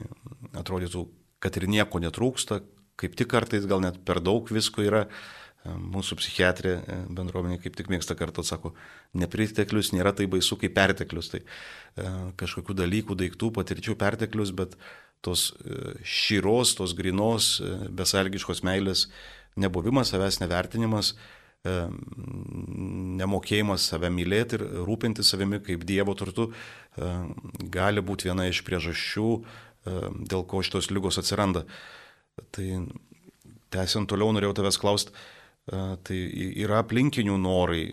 atrodytų, 0.58 1.04
kad 1.42 1.56
ir 1.60 1.68
nieko 1.70 2.00
netrūksta, 2.02 2.62
kaip 2.98 3.14
tik 3.18 3.30
kartais 3.30 3.68
gal 3.70 3.82
net 3.84 4.00
per 4.06 4.18
daug 4.24 4.48
visko 4.50 4.82
yra, 4.82 5.06
mūsų 5.66 6.18
psichiatrė 6.20 6.74
e, 6.78 6.96
bendruomenė 7.14 7.58
kaip 7.62 7.76
tik 7.76 7.90
mėgsta 7.92 8.16
kartu, 8.18 8.44
sako, 8.46 8.72
nepriteklius 9.18 9.92
nėra 9.92 10.14
tai 10.16 10.28
baisu 10.30 10.56
kaip 10.60 10.74
perteklius, 10.76 11.32
tai 11.32 11.40
e, 11.42 12.06
kažkokių 12.40 12.76
dalykų, 12.78 13.16
daiktų, 13.18 13.50
patirčių 13.56 13.96
perteklius, 13.98 14.52
bet 14.56 14.76
tos 15.24 15.50
e, 15.64 15.96
šyros, 16.06 16.76
tos 16.78 16.94
grinos, 16.98 17.56
besalgiškos 17.90 18.62
meilės 18.66 19.08
nebuvimas, 19.58 20.12
savęs 20.14 20.40
nevertinimas, 20.44 21.16
nemokėjimas 23.18 23.88
save 23.90 24.10
mylėti 24.14 24.58
ir 24.58 24.64
rūpinti 24.86 25.24
savimi 25.26 25.58
kaip 25.64 25.84
Dievo 25.88 26.14
turtu 26.16 26.52
gali 27.74 28.00
būti 28.04 28.28
viena 28.30 28.46
iš 28.48 28.62
priežasčių, 28.66 29.30
dėl 30.30 30.44
ko 30.48 30.62
šitos 30.62 30.90
lygos 30.92 31.18
atsiranda. 31.20 31.64
Tai 32.54 32.68
tęsiant 33.74 34.08
toliau 34.08 34.32
norėjau 34.34 34.54
tavęs 34.60 34.78
klausti, 34.80 35.12
tai 35.68 36.18
yra 36.62 36.80
aplinkinių 36.84 37.36
norai, 37.42 37.84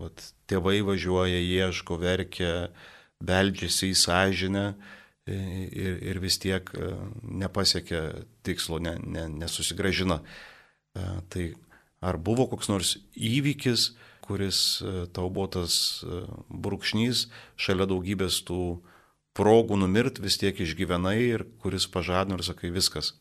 vat, 0.00 0.22
tėvai 0.48 0.80
važiuoja, 0.86 1.40
ieško, 1.42 1.98
verkia, 2.00 2.70
beldžiasi 3.20 3.90
į 3.90 3.98
sąžinę 4.00 4.66
ir, 5.28 5.98
ir 6.00 6.20
vis 6.22 6.38
tiek 6.40 6.70
nepasiekia 7.22 8.24
tikslo, 8.46 8.80
ne, 8.80 8.96
ne, 9.04 9.26
nesusigražina. 9.42 10.22
Tai 10.94 11.44
Ar 12.00 12.16
buvo 12.16 12.46
koks 12.48 12.70
nors 12.72 12.94
įvykis, 13.12 13.90
kuris 14.24 14.80
e, 14.80 15.06
tau 15.12 15.28
buvo 15.28 15.50
tas 15.58 15.74
e, 16.00 16.22
brūkšnys 16.48 17.26
šalia 17.60 17.86
daugybės 17.90 18.40
tų 18.48 18.60
progų 19.36 19.76
numirt, 19.82 20.20
vis 20.22 20.38
tiek 20.40 20.56
išgyvenai 20.56 21.18
ir 21.20 21.44
kuris 21.60 21.86
pažadino 21.92 22.38
ir 22.38 22.46
sakai 22.46 22.72
viskas. 22.72 23.14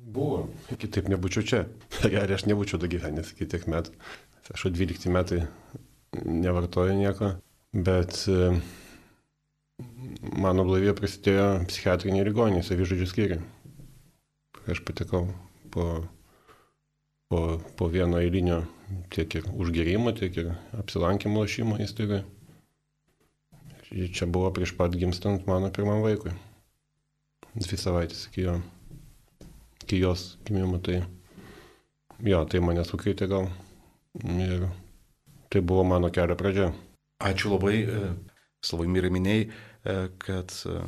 Buvo, 0.00 0.46
kitaip 0.80 1.10
nebūčiau 1.12 1.46
čia. 1.46 1.64
Gerai, 2.12 2.36
aš 2.38 2.46
nebūčiau 2.48 2.80
dagyvenęs 2.82 3.34
iki 3.34 3.50
tiek 3.50 3.66
metų. 3.70 3.96
Aš 4.50 4.70
12 4.74 5.10
metai 5.14 5.44
nevartoju 6.24 6.94
nieko, 6.98 7.34
bet 7.74 8.22
e, 8.30 8.52
mano 10.38 10.64
blaivė 10.66 10.94
prasidėjo 10.98 11.50
psichiatriniai 11.70 12.26
ligoniai, 12.30 12.64
savižudžių 12.66 13.10
skyriai. 13.10 13.42
Aš 14.70 14.82
patekau 14.86 15.28
po 15.74 15.86
po, 17.30 17.60
po 17.78 17.86
vieno 17.86 18.18
eilinio 18.18 18.64
tiek 19.14 19.38
ir 19.38 19.46
užgerimo, 19.54 20.12
tiek 20.18 20.36
ir 20.42 20.52
apsilankimo 20.82 21.44
lošimo 21.44 21.78
įstaigai. 21.82 22.24
Čia 23.90 24.26
buvo 24.30 24.50
prieš 24.54 24.74
pat 24.78 24.94
gimstant 24.98 25.46
mano 25.50 25.70
pirmam 25.74 26.02
vaikui. 26.02 26.34
Dvi 27.54 27.78
savaitės 27.78 28.26
iki, 28.28 28.44
jo, 28.46 28.56
iki 29.82 30.02
jos 30.02 30.36
gimimo. 30.46 30.78
Tai 30.82 31.00
jo, 32.26 32.42
tai 32.50 32.62
mane 32.62 32.84
sukrėtė 32.86 33.30
gal. 33.30 33.48
Ir 34.26 34.68
tai 35.50 35.62
buvo 35.62 35.86
mano 35.86 36.10
kelio 36.14 36.38
pradžia. 36.38 36.70
Ačiū 37.20 37.54
labai, 37.54 37.82
e, 37.84 38.12
Slavamirai 38.64 39.10
minėjai, 39.12 39.46
e, 39.46 39.96
kad 40.22 40.54
e, 40.66 40.78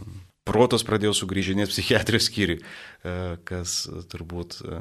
protas 0.48 0.82
pradėjo 0.86 1.14
sugrįžinėti 1.14 1.70
psichiatrijos 1.70 2.26
skyriui, 2.26 2.58
e, 2.58 3.14
kas 3.46 3.84
turbūt 4.10 4.58
e, 4.64 4.80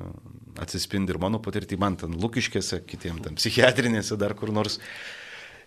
atsispindi 0.64 1.14
ir 1.14 1.22
mano 1.22 1.42
patirtį, 1.44 1.78
man 1.82 1.98
ten 2.02 2.18
lukiškėse, 2.18 2.82
kitiem 2.90 3.22
ten 3.26 3.38
psichiatrinėse, 3.38 4.18
dar 4.18 4.34
kur 4.38 4.54
nors. 4.54 4.80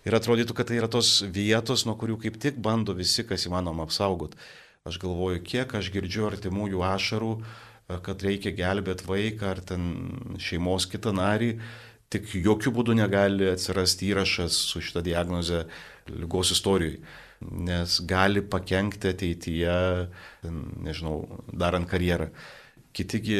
Ir 0.05 0.13
atrodytų, 0.13 0.53
kad 0.53 0.69
tai 0.69 0.77
yra 0.77 0.89
tos 0.91 1.23
vietos, 1.33 1.85
nuo 1.87 1.95
kurių 1.97 2.19
kaip 2.21 2.35
tik 2.41 2.59
bando 2.61 2.93
visi, 2.93 3.23
kas 3.25 3.47
įmanoma 3.47 3.87
apsaugot. 3.87 4.35
Aš 4.85 4.99
galvoju, 5.01 5.41
kiek 5.41 5.71
aš 5.79 5.89
girdžiu 5.95 6.27
artimųjų 6.27 6.83
ašarų, 6.91 7.33
e, 7.39 7.99
kad 8.05 8.27
reikia 8.27 8.53
gelbėti 8.57 9.07
vaiką 9.07 9.51
ar 9.55 9.63
ten 9.63 9.91
šeimos 10.43 10.89
kitą 10.91 11.15
narį, 11.15 11.55
tik 12.11 12.35
jokių 12.35 12.75
būdų 12.75 12.99
negali 12.99 13.47
atsirasti 13.49 14.11
įrašas 14.11 14.59
su 14.67 14.83
šitą 14.83 15.01
diagnozę 15.07 15.65
lygos 16.11 16.51
istorijoje 16.53 16.99
nes 17.41 17.99
gali 18.07 18.41
pakengti 18.41 19.11
ateityje, 19.11 19.75
nežinau, 20.85 21.17
darant 21.53 21.89
karjerą. 21.89 22.29
Kitigi, 22.95 23.39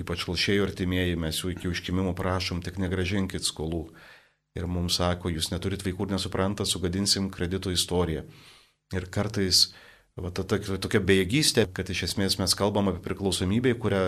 ypač 0.00 0.24
lašėjų 0.24 0.64
artimieji, 0.64 1.18
mes 1.20 1.42
jų 1.42 1.52
iki 1.52 1.68
užkimimo 1.68 2.14
prašom, 2.16 2.62
tik 2.64 2.80
negražinkit 2.80 3.44
skolų. 3.44 3.86
Ir 4.56 4.68
mums 4.70 4.96
sako, 5.00 5.32
jūs 5.34 5.50
neturit 5.52 5.82
vaikų 5.84 6.06
ir 6.06 6.14
nesuprantat, 6.14 6.70
sugadinsim 6.70 7.28
kredito 7.34 7.72
istoriją. 7.74 8.22
Ir 8.94 9.08
kartais 9.12 9.66
va, 10.16 10.30
ta, 10.30 10.46
ta, 10.46 10.60
tokia 10.60 11.02
bejėgystė, 11.02 11.66
kad 11.74 11.90
iš 11.90 12.06
esmės 12.08 12.38
mes 12.40 12.54
kalbam 12.56 12.88
apie 12.92 13.02
priklausomybę, 13.04 13.74
kurią 13.82 14.04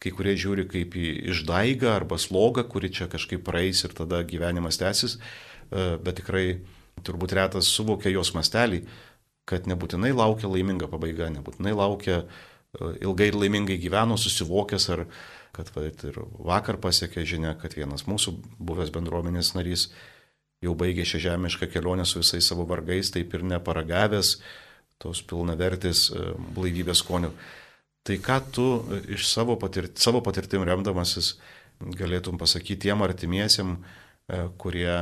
kai 0.00 0.12
kurie 0.16 0.34
žiūri 0.40 0.64
kaip 0.70 0.96
į 0.96 1.08
išdaigą 1.34 1.92
arba 1.92 2.16
slogą, 2.20 2.64
kuri 2.64 2.88
čia 2.96 3.10
kažkaip 3.12 3.44
praeis 3.44 3.84
ir 3.84 3.92
tada 3.96 4.22
gyvenimas 4.24 4.80
tęsis, 4.80 5.18
e, 5.20 5.98
bet 6.00 6.22
tikrai 6.22 6.46
turbūt 7.06 7.34
retas 7.38 7.70
suvokia 7.70 8.12
jos 8.12 8.32
mastelį, 8.36 8.84
kad 9.48 9.66
nebūtinai 9.70 10.12
laukia 10.14 10.50
laiminga 10.50 10.88
pabaiga, 10.90 11.30
nebūtinai 11.32 11.74
laukia 11.74 12.22
e, 12.22 12.24
ilgai 13.02 13.30
ir 13.30 13.38
laimingai 13.40 13.78
gyveno, 13.82 14.18
susivokęs 14.20 14.88
ar 14.94 15.04
kad 15.56 15.70
va, 15.74 15.86
ir 15.88 16.18
vakar 16.46 16.78
pasiekė 16.82 17.24
žinia, 17.26 17.56
kad 17.58 17.74
vienas 17.74 18.06
mūsų 18.06 18.36
buvęs 18.62 18.92
bendruomenės 18.94 19.54
narys 19.56 19.88
jau 20.62 20.76
baigė 20.78 21.06
šią 21.08 21.22
žemišką 21.26 21.70
kelionę 21.72 22.06
su 22.06 22.20
visais 22.20 22.46
savo 22.46 22.66
vargais, 22.68 23.10
taip 23.10 23.34
ir 23.34 23.46
neparagavęs 23.56 24.36
tos 25.00 25.24
pilnavertis 25.26 26.10
e, 26.12 26.28
blaivybės 26.54 27.02
skonių. 27.02 27.32
Tai 28.06 28.16
ką 28.22 28.38
tu 28.54 28.68
e, 28.76 29.00
iš 29.16 29.26
savo, 29.32 29.58
patirt, 29.60 29.98
savo 29.98 30.22
patirtim 30.24 30.62
remdamasis 30.68 31.34
galėtum 31.80 32.36
pasakyti 32.36 32.90
tiem 32.90 33.00
artimiesiem, 33.00 33.78
kurie 34.60 34.92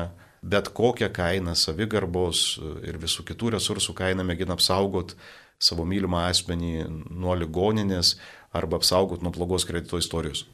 bet 0.42 0.70
kokią 0.74 1.10
kainą 1.14 1.54
savigarbos 1.58 2.58
ir 2.86 2.98
visų 3.00 3.26
kitų 3.28 3.54
resursų 3.56 3.94
kainą 3.98 4.26
mėgina 4.26 4.56
apsaugot 4.58 5.16
savo 5.58 5.86
mylimą 5.88 6.28
asmenį 6.28 6.74
nuo 7.10 7.34
ligoninės 7.38 8.16
arba 8.54 8.78
apsaugot 8.78 9.22
nuo 9.22 9.32
blogos 9.34 9.66
kredito 9.68 9.98
istorijos. 9.98 10.46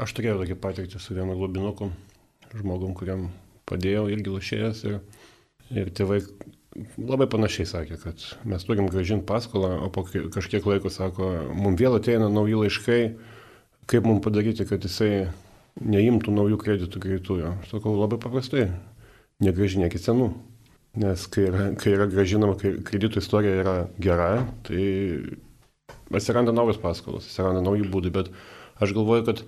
Aš 0.00 0.14
turėjau 0.16 0.40
tokį 0.42 0.56
patirtį 0.62 1.00
su 1.02 1.14
vienu 1.14 1.36
globinuku, 1.38 1.90
žmogum, 2.54 2.94
kuriam 2.98 3.28
padėjau 3.70 4.08
irgi 4.10 4.32
lošėjas 4.32 4.82
ir, 4.88 4.98
ir 5.74 5.92
tėvai 5.94 6.20
labai 6.98 7.26
panašiai 7.30 7.66
sakė, 7.68 7.98
kad 8.02 8.24
mes 8.48 8.64
turim 8.66 8.88
gražinti 8.90 9.26
paskolą, 9.26 9.72
o 9.86 9.90
po 9.92 10.04
kažkiek 10.06 10.66
laiko 10.66 10.90
sako, 10.92 11.30
mums 11.54 11.80
vėl 11.80 11.98
ateina 11.98 12.30
nauji 12.30 12.58
laiškai, 12.60 13.00
kaip 13.90 14.06
mums 14.06 14.22
padaryti, 14.24 14.66
kad 14.68 14.84
jisai 14.86 15.28
neimtų 15.80 16.34
naujų 16.34 16.58
kreditų 16.60 17.02
greitųjų. 17.02 17.52
Sakau, 17.70 17.96
labai 17.98 18.20
paprastai, 18.22 18.68
negražinėkit 19.44 20.04
senų. 20.04 20.30
Nes 21.00 21.22
kai 21.30 21.46
yra, 21.46 21.68
kai 21.78 21.94
yra 21.94 22.08
gražinama, 22.10 22.56
kai 22.58 22.74
kreditų 22.82 23.22
istorija 23.22 23.60
yra 23.62 23.74
gera, 24.02 24.30
tai 24.66 24.82
atsiranda 26.10 26.54
naujos 26.54 26.80
paskolos, 26.82 27.28
atsiranda 27.28 27.62
nauji 27.62 27.86
būdai, 27.90 28.10
bet 28.14 28.32
aš 28.82 28.94
galvoju, 28.96 29.26
kad 29.28 29.44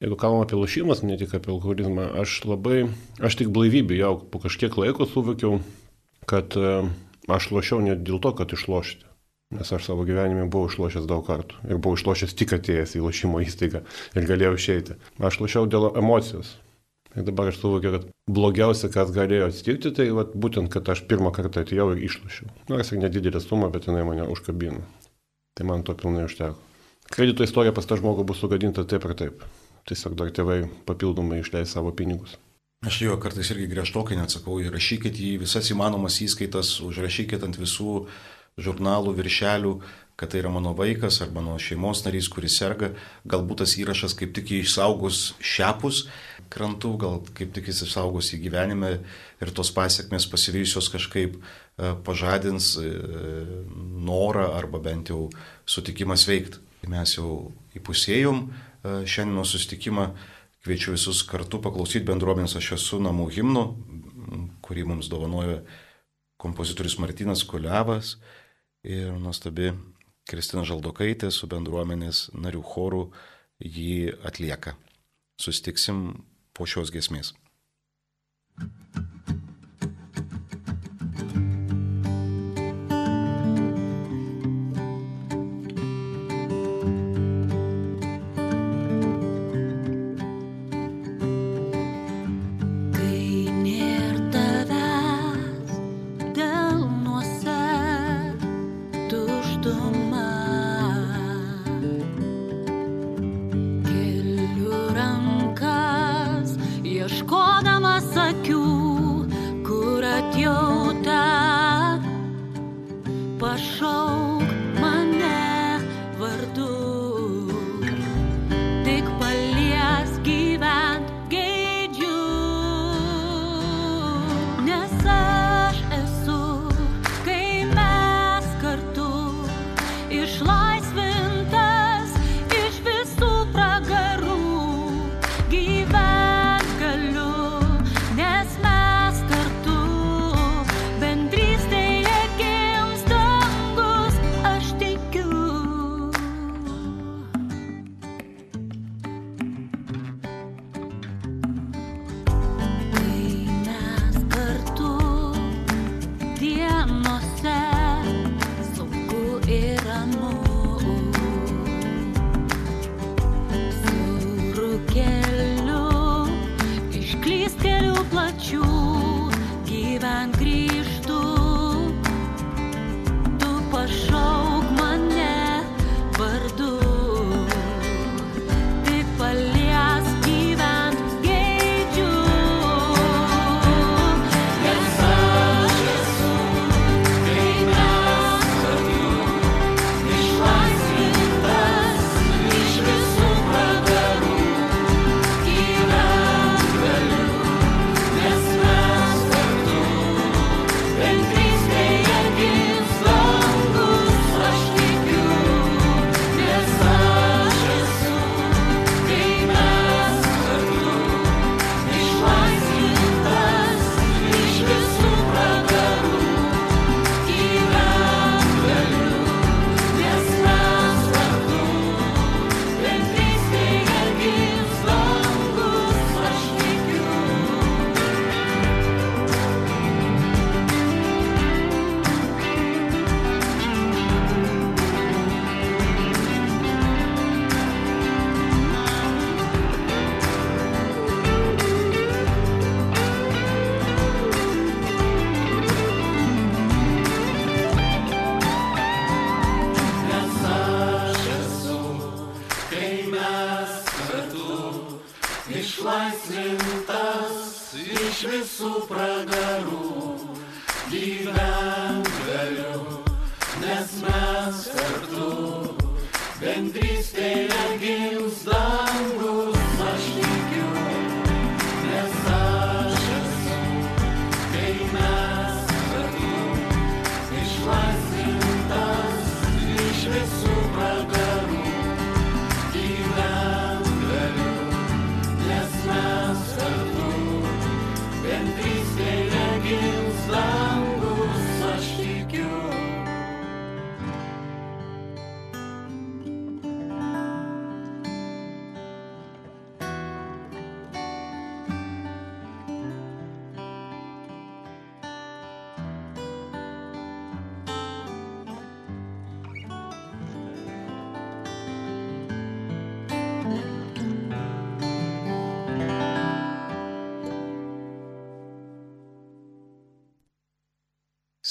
jeigu 0.00 0.16
kalbam 0.20 0.44
apie 0.44 0.56
lošimas, 0.56 1.04
ne 1.04 1.18
tik 1.20 1.34
apie 1.36 1.52
alkoholizmą, 1.52 2.10
aš 2.22 2.38
labai, 2.48 2.86
aš 3.20 3.40
tik 3.42 3.52
blaivybė 3.52 4.00
jau 4.00 4.14
po 4.30 4.40
kažkiek 4.40 4.76
laiko 4.80 5.04
suvokiau, 5.08 5.60
kad 6.30 6.56
e, 6.56 6.76
aš 7.28 7.50
lošiau 7.52 7.84
ne 7.84 7.98
dėl 8.00 8.22
to, 8.24 8.32
kad 8.36 8.56
išlošti. 8.56 9.04
Nes 9.54 9.68
aš 9.70 9.84
savo 9.86 10.02
gyvenime 10.08 10.48
buvau 10.50 10.72
išlošęs 10.72 11.04
daug 11.06 11.22
kartų. 11.28 11.60
Ir 11.68 11.78
buvau 11.78 11.98
išlošęs 11.98 12.32
tik 12.34 12.56
atėjęs 12.56 12.96
į 12.96 13.04
lošimo 13.04 13.42
įstaigą 13.44 13.84
ir 14.16 14.26
galėjau 14.26 14.56
išeiti. 14.56 14.96
Aš 15.22 15.38
lošiau 15.44 15.68
dėl 15.70 15.92
emocijos. 15.92 16.56
Ir 17.14 17.22
dabar 17.22 17.48
aš 17.50 17.60
suvokiu, 17.62 17.92
kad 17.94 18.06
blogiausia, 18.26 18.90
kas 18.90 19.12
galėjo 19.14 19.46
atsitikti, 19.46 19.92
tai 19.94 20.08
vat, 20.16 20.32
būtent, 20.34 20.70
kad 20.72 20.88
aš 20.90 21.04
pirmą 21.10 21.30
kartą 21.34 21.62
atėjau 21.62 21.92
ir 21.94 22.02
išlošiau. 22.08 22.50
Nors 22.72 22.90
ir 22.90 23.02
nedidelė 23.04 23.42
suma, 23.42 23.70
bet 23.70 23.86
jinai 23.86 24.02
mane 24.08 24.26
užkabino. 24.32 24.82
Tai 25.54 25.66
man 25.68 25.84
to 25.86 25.94
pilnai 25.94 26.26
užteko. 26.26 26.58
Kredito 27.14 27.46
istorija 27.46 27.74
pas 27.76 27.86
tą 27.86 28.00
žmogų 28.00 28.24
bus 28.26 28.40
sugadinta 28.42 28.82
taip 28.88 29.06
ir 29.06 29.14
taip. 29.20 29.44
Tiesiog 29.86 30.16
dar 30.18 30.32
tėvai 30.34 30.64
papildomai 30.88 31.42
išleis 31.42 31.76
savo 31.76 31.92
pinigus. 31.94 32.34
Aš 32.84 33.00
jo 33.04 33.14
kartais 33.20 33.48
irgi 33.52 33.68
griežtokai 33.70 34.16
neatsakau, 34.18 34.58
įrašykit 34.60 35.16
į 35.16 35.30
visas 35.44 35.70
įmanomas 35.72 36.18
įskaitas, 36.24 36.74
užrašykit 36.84 37.44
ant 37.46 37.56
visų 37.60 38.06
žurnalų, 38.60 39.14
viršelių, 39.20 39.74
kad 40.16 40.30
tai 40.30 40.40
yra 40.42 40.50
mano 40.54 40.74
vaikas 40.78 41.20
ar 41.24 41.32
mano 41.34 41.56
šeimos 41.58 42.04
narys, 42.06 42.28
kuris 42.30 42.58
serga. 42.60 42.92
Galbūt 43.26 43.64
tas 43.64 43.74
įrašas 43.80 44.14
kaip 44.18 44.34
tik 44.36 44.52
išsaugos 44.60 45.34
šiapus 45.42 46.04
krantų, 46.54 46.92
gal 47.02 47.18
kaip 47.34 47.54
tik 47.56 47.70
jis 47.72 47.82
išsaugos 47.88 48.30
į 48.36 48.42
gyvenime 48.44 48.92
ir 49.42 49.54
tos 49.56 49.72
pasiekmes 49.74 50.28
pasivyjusios 50.30 50.90
kažkaip 50.92 51.34
e, 51.40 51.94
pažadins 52.06 52.74
e, 52.78 52.92
norą 54.06 54.52
arba 54.54 54.78
bent 54.84 55.10
jau 55.10 55.26
sutikimas 55.66 56.28
veikti. 56.30 56.62
Mes 56.90 57.16
jau 57.16 57.50
įpusėjom 57.74 58.44
e, 58.44 59.02
šiandienos 59.08 59.56
sustikimą 59.56 60.12
Kviečiu 60.64 60.94
visus 60.94 61.18
kartu 61.28 61.58
paklausyti 61.60 62.06
bendruomenės 62.08 62.54
Aš 62.56 62.70
esu 62.78 62.96
namų 63.04 63.26
himno, 63.34 63.64
kurį 64.64 64.86
mums 64.88 65.10
dovanojo 65.12 65.58
kompozitorius 66.40 66.96
Martinas 67.02 67.42
Kuliavas 67.44 68.14
ir 68.80 69.12
nuostabi 69.20 69.74
Kristina 70.28 70.64
Žaldokaitė 70.64 71.30
su 71.34 71.48
bendruomenės 71.50 72.28
narių 72.34 72.62
choru 72.64 73.02
jį 73.60 74.14
atlieka. 74.24 74.76
Sustiksim 75.40 76.24
po 76.54 76.66
šios 76.66 76.94
gesmės. 76.94 77.34
thank 78.56 78.70
you 78.96 79.13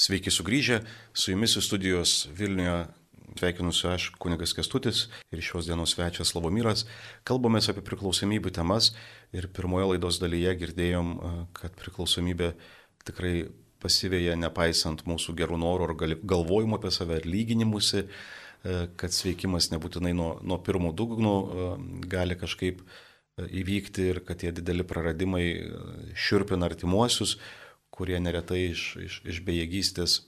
Sveiki 0.04 0.28
sugrįžę, 0.28 0.82
su 1.16 1.30
jumis 1.32 1.54
į 1.56 1.62
studijos 1.64 2.10
Vilniuje 2.36 2.74
sveikinusiu 3.38 3.86
aš, 3.88 4.10
kunigas 4.20 4.52
Kestutis 4.52 5.06
ir 5.32 5.40
šios 5.40 5.64
dienos 5.64 5.94
svečias 5.94 6.34
Lavomyras. 6.36 6.82
Kalbamės 7.24 7.70
apie 7.72 7.80
priklausomybių 7.86 8.52
temas 8.52 8.90
ir 9.32 9.48
pirmoje 9.56 9.86
laidos 9.94 10.18
dalyje 10.20 10.52
girdėjom, 10.60 11.14
kad 11.56 11.72
priklausomybė 11.80 12.50
tikrai 13.08 13.46
pasivėja 13.80 14.36
nepaisant 14.42 15.06
mūsų 15.08 15.38
gerų 15.40 15.62
norų 15.64 15.88
ar 15.88 16.14
galvojimo 16.34 16.76
apie 16.76 16.92
save 16.92 17.22
ir 17.22 17.30
lyginimusi, 17.30 18.04
kad 19.00 19.16
sveikimas 19.16 19.72
nebūtinai 19.72 20.12
nuo, 20.20 20.34
nuo 20.44 20.60
pirmų 20.68 20.92
dugnų 21.00 21.36
gali 22.12 22.36
kažkaip 22.36 22.84
įvykti 23.40 24.10
ir 24.12 24.24
kad 24.28 24.44
tie 24.44 24.52
dideli 24.52 24.84
praradimai 24.84 25.46
šiurpina 26.12 26.68
artimuosius, 26.68 27.38
kurie 27.94 28.18
neretai 28.20 28.64
iš, 28.72 28.86
iš, 28.98 29.20
iš 29.30 29.42
bejėgystės 29.46 30.22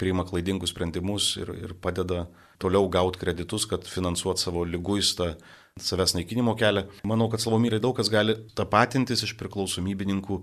priima 0.00 0.26
klaidingus 0.28 0.74
sprendimus 0.74 1.34
ir, 1.40 1.52
ir 1.56 1.74
padeda 1.80 2.26
toliau 2.60 2.88
gauti 2.92 3.20
kreditus, 3.20 3.66
kad 3.68 3.86
finansuot 3.88 4.40
savo 4.40 4.64
lyguistą 4.68 5.34
savęs 5.80 6.14
naikinimo 6.16 6.56
kelią. 6.56 6.86
Manau, 7.08 7.28
kad 7.32 7.42
Slavomyrai 7.42 7.80
daug 7.84 7.96
kas 7.96 8.08
gali 8.12 8.36
tapatintis 8.56 9.24
iš 9.26 9.36
priklausomybininkų 9.40 10.40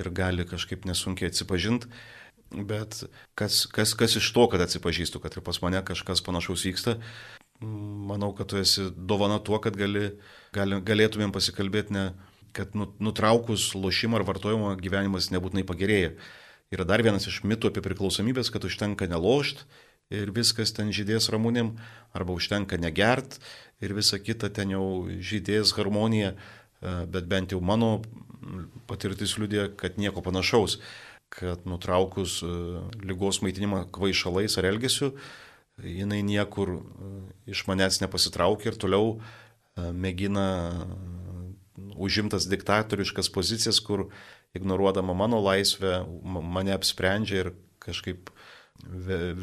ir 0.00 0.10
gali 0.16 0.44
kažkaip 0.48 0.84
nesunkiai 0.88 1.32
atsipažinti. 1.32 1.88
Bet 2.54 3.00
kas, 3.38 3.64
kas, 3.72 3.94
kas 3.98 4.18
iš 4.20 4.28
to, 4.36 4.44
kad 4.52 4.62
atsipažįstu, 4.62 5.20
kad 5.22 5.34
ir 5.34 5.44
pas 5.44 5.58
mane 5.64 5.80
kažkas 5.84 6.20
panašaus 6.24 6.66
vyksta, 6.68 6.98
manau, 7.64 8.30
kad 8.36 8.52
tu 8.52 8.60
esi 8.60 8.90
dovana 8.94 9.40
tuo, 9.42 9.58
kad 9.64 9.76
gali, 9.78 10.12
gali, 10.54 10.78
galėtumėm 10.84 11.32
pasikalbėti 11.34 11.96
ne, 11.96 12.04
kad 12.54 12.74
nu, 12.78 12.88
nutraukus 13.02 13.72
lošimą 13.74 14.20
ar 14.20 14.26
vartojimą 14.28 14.74
gyvenimas 14.80 15.30
nebūtinai 15.34 15.66
pagerėja. 15.66 16.14
Yra 16.74 16.86
dar 16.88 17.02
vienas 17.04 17.26
iš 17.30 17.42
mitų 17.46 17.70
apie 17.70 17.82
priklausomybės, 17.84 18.50
kad 18.54 18.64
užtenka 18.66 19.06
nelošt 19.10 19.64
ir 20.14 20.32
viskas 20.34 20.72
ten 20.74 20.92
žydės 20.94 21.28
ramunim, 21.32 21.74
arba 22.16 22.34
užtenka 22.36 22.78
negert 22.80 23.38
ir 23.82 23.94
visa 23.96 24.18
kita 24.18 24.50
ten 24.54 24.74
jau 24.74 25.06
žydės 25.08 25.74
harmonija, 25.76 26.34
e, 26.34 26.94
bet 27.10 27.28
bent 27.30 27.54
jau 27.54 27.60
mano 27.60 27.98
patirtis 28.88 29.36
liūdė, 29.40 29.70
kad 29.80 29.98
nieko 30.00 30.22
panašaus, 30.24 30.78
kad 31.32 31.64
nutraukus 31.68 32.40
e, 32.44 32.52
lygos 33.04 33.40
maitinimą 33.44 33.86
kvaišalais 33.94 34.58
ar 34.60 34.68
elgesiu, 34.72 35.14
jinai 35.80 36.22
niekur 36.26 36.76
e, 36.78 37.14
iš 37.54 37.64
manęs 37.70 38.02
nepasitraukia 38.04 38.72
ir 38.72 38.80
toliau 38.80 39.18
mėgina 39.74 40.46
užimtas 41.96 42.48
diktatoriškas 42.50 43.30
pozicijas, 43.32 43.80
kur 43.80 44.08
ignoruodama 44.54 45.14
mano 45.14 45.40
laisvę 45.42 46.04
mane 46.22 46.74
apsprendžia 46.74 47.44
ir 47.44 47.52
kažkaip 47.82 48.30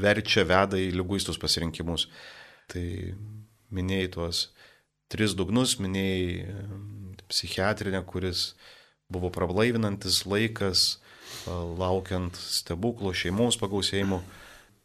verčia, 0.01 0.43
veda 0.47 0.79
į 0.79 0.91
lyguistus 0.95 1.39
pasirinkimus. 1.41 2.07
Tai 2.71 2.85
minėjai 3.71 4.11
tuos 4.15 4.41
tris 5.11 5.35
dugnus, 5.35 5.77
minėjai 5.79 6.55
psichiatrinę, 7.31 8.03
kuris 8.07 8.53
buvo 9.11 9.31
prablaivinantis 9.33 10.23
laikas, 10.29 11.01
laukiant 11.47 12.35
stebuklo 12.35 13.13
šeimos 13.15 13.59
pagausėjimo. 13.59 14.21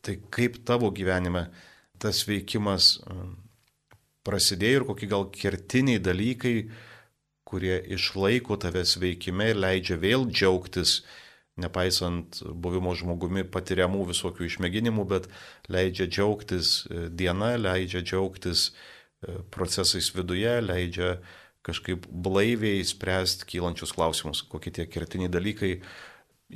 Tai 0.02 0.18
kaip 0.35 0.61
tavo 0.66 0.90
gyvenime 0.94 1.48
tas 2.02 2.22
veikimas 2.29 2.96
prasidėjo 4.26 4.83
ir 4.83 4.87
kokie 4.88 5.09
gal 5.11 5.29
kertiniai 5.35 6.02
dalykai, 6.02 6.68
kurie 7.46 7.78
išlaiko 7.94 8.59
tave 8.59 8.82
sveikime 8.88 9.52
ir 9.52 9.61
leidžia 9.62 9.96
vėl 10.02 10.26
džiaugtis, 10.26 10.98
nepaisant 11.62 12.42
buvimo 12.64 12.92
žmogumi 12.98 13.46
patiriamų 13.48 14.09
visokių 14.11 14.48
išmėginimų, 14.48 15.06
bet 15.12 15.30
leidžia 15.72 16.09
džiaugtis 16.11 16.72
e, 16.90 17.06
diena, 17.09 17.54
leidžia 17.61 18.02
džiaugtis 18.02 18.66
e, 18.68 19.38
procesais 19.54 20.11
viduje, 20.16 20.59
leidžia 20.66 21.14
kažkaip 21.66 22.04
blaiviai 22.11 22.85
spręsti 22.87 23.48
kylančius 23.54 23.94
klausimus, 23.96 24.42
kokie 24.50 24.74
tie 24.74 24.87
kertiniai 24.90 25.30
dalykai 25.32 25.72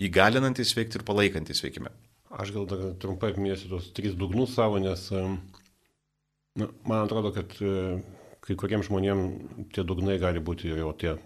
įgalinantys 0.06 0.74
veikti 0.76 1.00
ir 1.00 1.06
palaikantis 1.06 1.64
veikime. 1.64 1.94
Aš 2.30 2.52
gal 2.54 2.66
dar 2.70 2.82
trumpai 3.02 3.32
minėsiu 3.38 3.72
tos 3.72 3.88
trys 3.94 4.14
dugnus 4.18 4.52
savo, 4.54 4.78
nes 4.82 5.08
na, 5.10 6.68
man 6.86 7.00
atrodo, 7.00 7.32
kad 7.34 7.56
kai 8.44 8.56
kuriems 8.56 8.88
žmonėms 8.88 9.66
tie 9.74 9.84
dugnai 9.86 10.16
gali 10.20 10.40
būti 10.40 10.72
jau 10.72 10.92
tie 10.96 11.16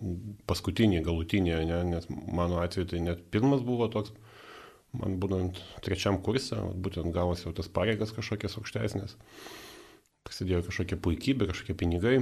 paskutiniai, 0.51 1.05
galutiniai, 1.05 1.67
ne? 1.69 1.83
nes 1.93 2.09
mano 2.11 2.61
atveju 2.63 2.91
tai 2.91 3.03
net 3.05 3.23
pirmas 3.35 3.63
buvo 3.67 3.89
toks, 3.93 4.15
man 4.99 5.19
būnant 5.23 5.61
trečiam 5.85 6.19
kursė, 6.23 6.59
būtent 6.75 7.15
gavosi 7.15 7.47
jau 7.47 7.55
tas 7.55 7.71
pareigas 7.71 8.15
kažkokias 8.15 8.59
aukštesnės, 8.61 9.17
prasidėjo 10.27 10.65
kažkokia 10.69 10.99
puikybė, 11.07 11.49
kažkokie 11.51 11.79
pinigai, 11.79 12.17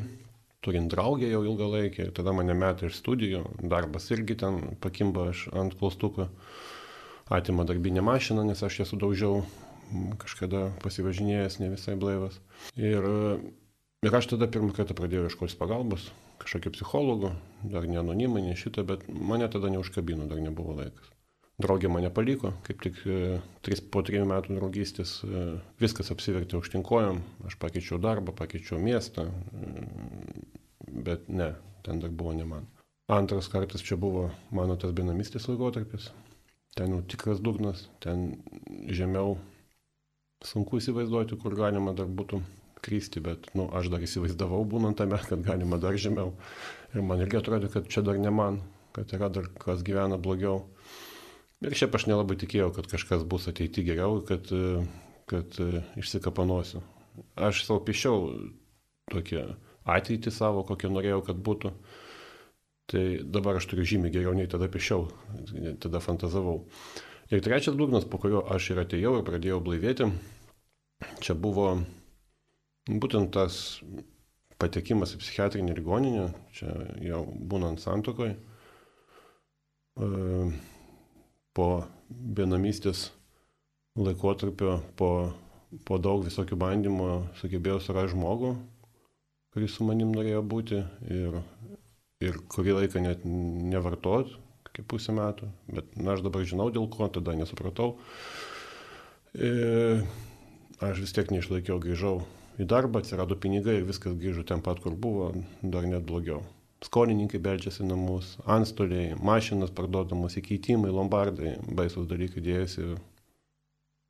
turint 0.63 0.93
draugę 0.93 1.31
jau 1.31 1.43
ilgą 1.45 1.71
laikę, 1.73 2.11
tada 2.17 2.35
mane 2.37 2.55
metė 2.55 2.89
iš 2.89 3.01
studijų, 3.01 3.43
darbas 3.73 4.11
irgi 4.15 4.39
ten 4.45 4.61
pakimba 4.85 5.31
aš 5.33 5.49
ant 5.57 5.75
klaustuko, 5.81 6.29
atima 7.33 7.65
darbinę 7.69 8.05
mašiną, 8.05 8.45
nes 8.47 8.63
aš 8.63 8.83
ją 8.83 8.89
sudaužiau 8.93 9.43
kažkada 10.21 10.71
pasivažinėjęs, 10.85 11.59
ne 11.61 11.73
visai 11.73 11.97
blaivas. 12.01 12.39
Ir 12.77 13.05
Ir 14.03 14.15
aš 14.19 14.33
tada 14.33 14.49
pirmą 14.51 14.73
kartą 14.75 14.97
pradėjau 14.99 15.29
ieškoti 15.29 15.55
pagalbos, 15.61 16.09
kažkokio 16.43 16.73
psichologo, 16.75 17.29
dar 17.63 17.85
ne 17.87 18.01
anonimai, 18.01 18.41
ne 18.43 18.55
šitą, 18.59 18.83
bet 18.89 19.05
mane 19.07 19.47
tada 19.47 19.69
neužkabino, 19.71 20.25
dar 20.27 20.41
nebuvo 20.43 20.75
laikas. 20.75 21.11
Draugė 21.63 21.87
mane 21.93 22.09
paliko, 22.11 22.51
kaip 22.67 22.81
tik 22.83 22.97
e, 23.07 23.19
tris, 23.63 23.79
po 23.95 24.01
trijų 24.03 24.25
metų 24.27 24.57
draugystės 24.57 25.13
e, 25.23 25.43
viskas 25.79 26.11
apsivertė 26.11 26.57
aukštinkojom, 26.59 27.21
aš 27.47 27.55
pakeičiau 27.63 28.01
darbą, 28.03 28.35
pakeičiau 28.41 28.81
miestą, 28.83 29.29
e, 29.29 29.85
bet 31.07 31.29
ne, 31.31 31.53
ten 31.87 32.03
dar 32.03 32.11
buvo 32.11 32.33
ne 32.35 32.49
man. 32.49 32.67
Antras 33.07 33.47
kartas 33.53 33.85
čia 33.87 34.01
buvo 34.01 34.25
mano 34.51 34.75
tas 34.83 34.91
benamystės 34.99 35.47
laikotarpis, 35.47 36.09
ten 36.75 36.97
jau 36.97 37.05
tikras 37.15 37.39
dugnas, 37.39 37.85
ten 38.03 38.33
žemiau 38.91 39.37
sunku 40.43 40.83
įsivaizduoti, 40.83 41.39
kur 41.39 41.55
galima 41.55 41.95
dar 41.95 42.11
būtų 42.11 42.43
kristi, 42.83 43.23
bet 43.25 43.49
nu, 43.59 43.69
aš 43.73 43.91
dar 43.93 44.03
įsivaizdavau 44.05 44.63
būnant 44.69 44.99
tame, 44.99 45.19
kad 45.29 45.43
galima 45.47 45.79
dar 45.83 45.97
žemiau. 46.01 46.35
Ir 46.93 47.05
man 47.07 47.23
irgi 47.25 47.39
atrodė, 47.39 47.71
kad 47.73 47.89
čia 47.93 48.03
dar 48.05 48.19
ne 48.21 48.33
man, 48.35 48.61
kad 48.97 49.13
yra 49.17 49.31
dar 49.33 49.49
kas 49.63 49.85
gyvena 49.87 50.19
blogiau. 50.21 50.65
Ir 51.63 51.77
šiaip 51.79 51.95
aš 51.95 52.09
nelabai 52.11 52.37
tikėjau, 52.41 52.73
kad 52.75 52.89
kažkas 52.91 53.23
bus 53.29 53.47
ateiti 53.51 53.85
geriau, 53.87 54.19
kad, 54.27 54.51
kad 55.31 55.61
išsikapanosiu. 56.01 56.83
Aš 57.39 57.63
savo 57.69 57.83
pišiau 57.87 58.27
tokią 59.13 59.47
ateitį 59.87 60.33
savo, 60.35 60.65
kokią 60.67 60.91
norėjau, 60.91 61.23
kad 61.29 61.39
būtų. 61.39 61.73
Tai 62.93 63.05
dabar 63.23 63.61
aš 63.61 63.69
turiu 63.71 63.87
žymiai 63.87 64.13
geriau 64.13 64.35
nei 64.37 64.51
tada 64.51 64.67
pišiau, 64.69 65.07
tada 65.81 66.03
fantazavau. 66.03 66.65
Ir 67.33 67.41
trečias 67.41 67.79
dugnas, 67.79 68.05
po 68.05 68.19
kurio 68.21 68.43
aš 68.53 68.73
ir 68.75 68.83
atėjau 68.83 69.15
ir 69.17 69.27
pradėjau 69.27 69.63
blaivėti, 69.65 70.11
čia 71.25 71.39
buvo 71.39 71.79
Būtent 72.91 73.31
tas 73.35 73.79
patekimas 74.59 75.13
į 75.15 75.21
psichiatrinį 75.23 75.77
ligoninę, 75.77 76.27
čia 76.55 76.73
jau 77.03 77.23
būnant 77.31 77.83
santokoje, 77.83 78.35
po 81.55 81.69
vienamystės 82.11 83.11
laikotarpio, 83.99 84.81
po, 84.97 85.11
po 85.87 85.99
daug 86.03 86.25
visokių 86.27 86.59
bandymų 86.59 87.09
sugebėjau 87.39 87.79
surasti 87.85 88.17
žmogų, 88.17 88.55
kuris 89.55 89.77
su 89.77 89.87
manim 89.87 90.11
norėjo 90.17 90.43
būti 90.43 90.83
ir, 91.13 91.39
ir 92.25 92.43
kurį 92.51 92.79
laiką 92.81 93.05
net 93.05 93.27
nevartot, 93.27 94.35
kaip 94.73 94.89
pusę 94.89 95.13
metų, 95.15 95.51
bet 95.69 95.97
na, 95.99 96.17
aš 96.17 96.27
dabar 96.27 96.47
žinau 96.49 96.71
dėl 96.73 96.89
ko, 96.91 97.11
tada 97.13 97.37
nesupratau. 97.37 97.93
Ir 99.37 100.07
aš 100.83 101.03
vis 101.05 101.13
tiek 101.15 101.29
neišlaikiau, 101.31 101.79
grįžau 101.83 102.23
į 102.61 102.67
darbą, 102.69 103.01
atsirado 103.01 103.37
pinigai 103.41 103.79
ir 103.81 103.87
viskas 103.89 104.17
grįžo 104.19 104.45
ten 104.49 104.61
pat, 104.65 104.81
kur 104.83 104.97
buvo, 104.99 105.31
dar 105.63 105.87
net 105.89 106.05
blogiau. 106.09 106.43
Skolininkai 106.83 107.39
beldžiasi 107.39 107.87
namus, 107.87 108.35
antstoliai, 108.51 109.15
mašinas 109.23 109.71
parduodamos, 109.71 110.35
įkeitimai, 110.41 110.91
lombardai, 110.91 111.55
baisus 111.79 112.09
dalykai 112.11 112.43
dėjasi 112.43 112.89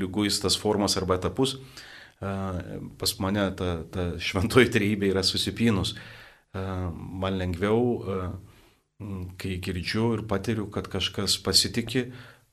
lyguistas 0.00 0.56
formas 0.58 0.96
arba 0.98 1.18
etapus. 1.20 1.56
E, 2.20 2.32
pas 2.98 3.14
mane 3.22 3.46
ta, 3.58 3.70
ta 3.90 4.06
šventoji 4.18 4.72
trejybė 4.74 5.12
yra 5.12 5.24
susipinus. 5.26 5.94
E, 5.94 6.64
man 6.94 7.38
lengviau, 7.38 8.00
kai 9.40 9.56
girdžiu 9.62 10.10
ir 10.18 10.26
patiriu, 10.28 10.66
kad 10.72 10.90
kažkas 10.90 11.38
pasitikė, 11.44 12.08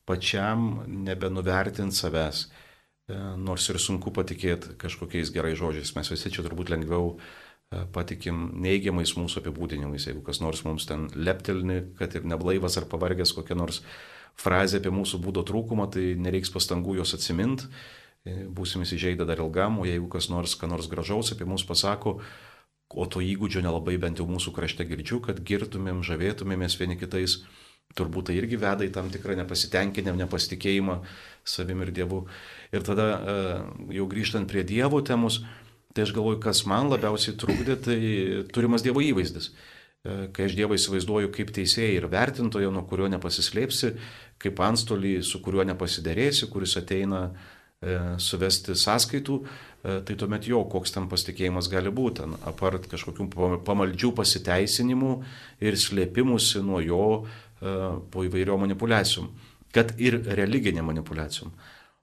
pačiam 0.07 0.85
nebenuvertint 0.87 1.95
savęs 1.95 2.45
nors 3.07 3.69
ir 3.71 3.79
sunku 3.79 4.11
patikėti 4.11 4.75
kažkokiais 4.81 5.31
gerais 5.31 5.57
žodžiais. 5.59 5.93
Mes 5.95 6.09
visi 6.11 6.31
čia 6.33 6.43
turbūt 6.43 6.71
lengviau 6.73 7.13
e, 7.15 7.85
patikim 7.95 8.49
neigiamais 8.59 9.13
mūsų 9.15 9.41
apibūdinimais, 9.41 10.09
jeigu 10.09 10.23
kas 10.25 10.41
nors 10.43 10.65
mums 10.67 10.87
ten 10.89 11.07
leptelni, 11.15 11.83
kad 11.99 12.17
ir 12.19 12.27
neblaivas 12.27 12.75
ar 12.79 12.87
pavargęs 12.91 13.31
kokia 13.37 13.55
nors 13.55 13.79
frazė 14.37 14.81
apie 14.81 14.91
mūsų 14.91 15.21
būdo 15.23 15.45
trūkumą, 15.47 15.87
tai 15.95 16.11
nereiks 16.19 16.51
pastangų 16.51 16.97
jos 16.99 17.15
atsimint, 17.15 17.63
e, 18.27 18.43
būsim 18.43 18.83
įsižeidę 18.83 19.27
dar 19.29 19.39
ilgam, 19.39 19.79
o 19.79 19.87
jeigu 19.87 20.11
kas 20.11 20.27
nors, 20.33 20.57
ką 20.59 20.67
nors 20.67 20.91
gražaus 20.91 21.31
apie 21.31 21.47
mus 21.47 21.63
pasako, 21.63 22.19
o 22.91 23.05
to 23.07 23.23
įgūdžio 23.23 23.63
nelabai 23.63 23.95
bent 24.03 24.19
jau 24.19 24.27
mūsų 24.27 24.51
krašte 24.55 24.83
girdžiu, 24.87 25.21
kad 25.23 25.39
girtumėm, 25.47 26.03
žavėtumėmės 26.03 26.75
vieni 26.79 26.99
kitais, 26.99 27.39
turbūt 27.95 28.29
tai 28.29 28.37
irgi 28.39 28.59
veda 28.59 28.85
į 28.85 28.91
tam 28.95 29.09
tikrą 29.13 29.37
nepasitenkinimą, 29.41 30.17
nepasitikėjimą 30.25 30.99
savim 31.47 31.81
ir 31.85 31.93
Dievu. 31.95 32.25
Ir 32.75 32.85
tada 32.85 33.07
e, 33.07 33.37
jau 33.97 34.07
grįžtant 34.11 34.49
prie 34.49 34.65
Dievo 34.67 35.01
temos, 35.05 35.41
tai 35.95 36.05
aš 36.05 36.13
galvoju, 36.17 36.41
kas 36.43 36.65
man 36.69 36.91
labiausiai 36.91 37.37
trukdė, 37.39 37.77
tai 37.87 37.99
turimas 38.53 38.85
Dievo 38.85 39.03
įvaizdis. 39.03 39.51
E, 39.51 40.17
kai 40.35 40.47
aš 40.49 40.57
Dievą 40.59 40.77
įsivaizduoju 40.77 41.31
kaip 41.35 41.53
teisėją 41.55 42.01
ir 42.01 42.09
vertintoją, 42.11 42.71
nuo 42.73 42.85
kurio 42.89 43.09
nepasislėpsi, 43.15 43.93
kaip 44.41 44.59
antstolį, 44.67 45.19
su 45.25 45.41
kuriuo 45.43 45.65
nepasiderėsi, 45.71 46.51
kuris 46.51 46.77
ateina 46.81 47.29
e, 47.31 47.97
suvesti 48.21 48.77
sąskaitų, 48.77 49.41
tai 49.87 50.15
tuomet 50.19 50.43
jo, 50.49 50.57
koks 50.67 50.91
ten 50.91 51.05
pasitikėjimas 51.07 51.69
gali 51.71 51.91
būti, 51.95 52.25
apart 52.49 52.89
kažkokių 52.91 53.27
pamaldžių 53.63 54.09
pasiteisinimų 54.17 55.11
ir 55.63 55.77
slėpimusi 55.79 56.59
nuo 56.65 56.81
jo 56.83 57.05
po 57.57 58.21
įvairiom 58.25 58.61
manipulacijom, 58.65 59.31
kad 59.73 59.93
ir 60.01 60.19
religinė 60.37 60.83
manipulacijom. 60.85 61.51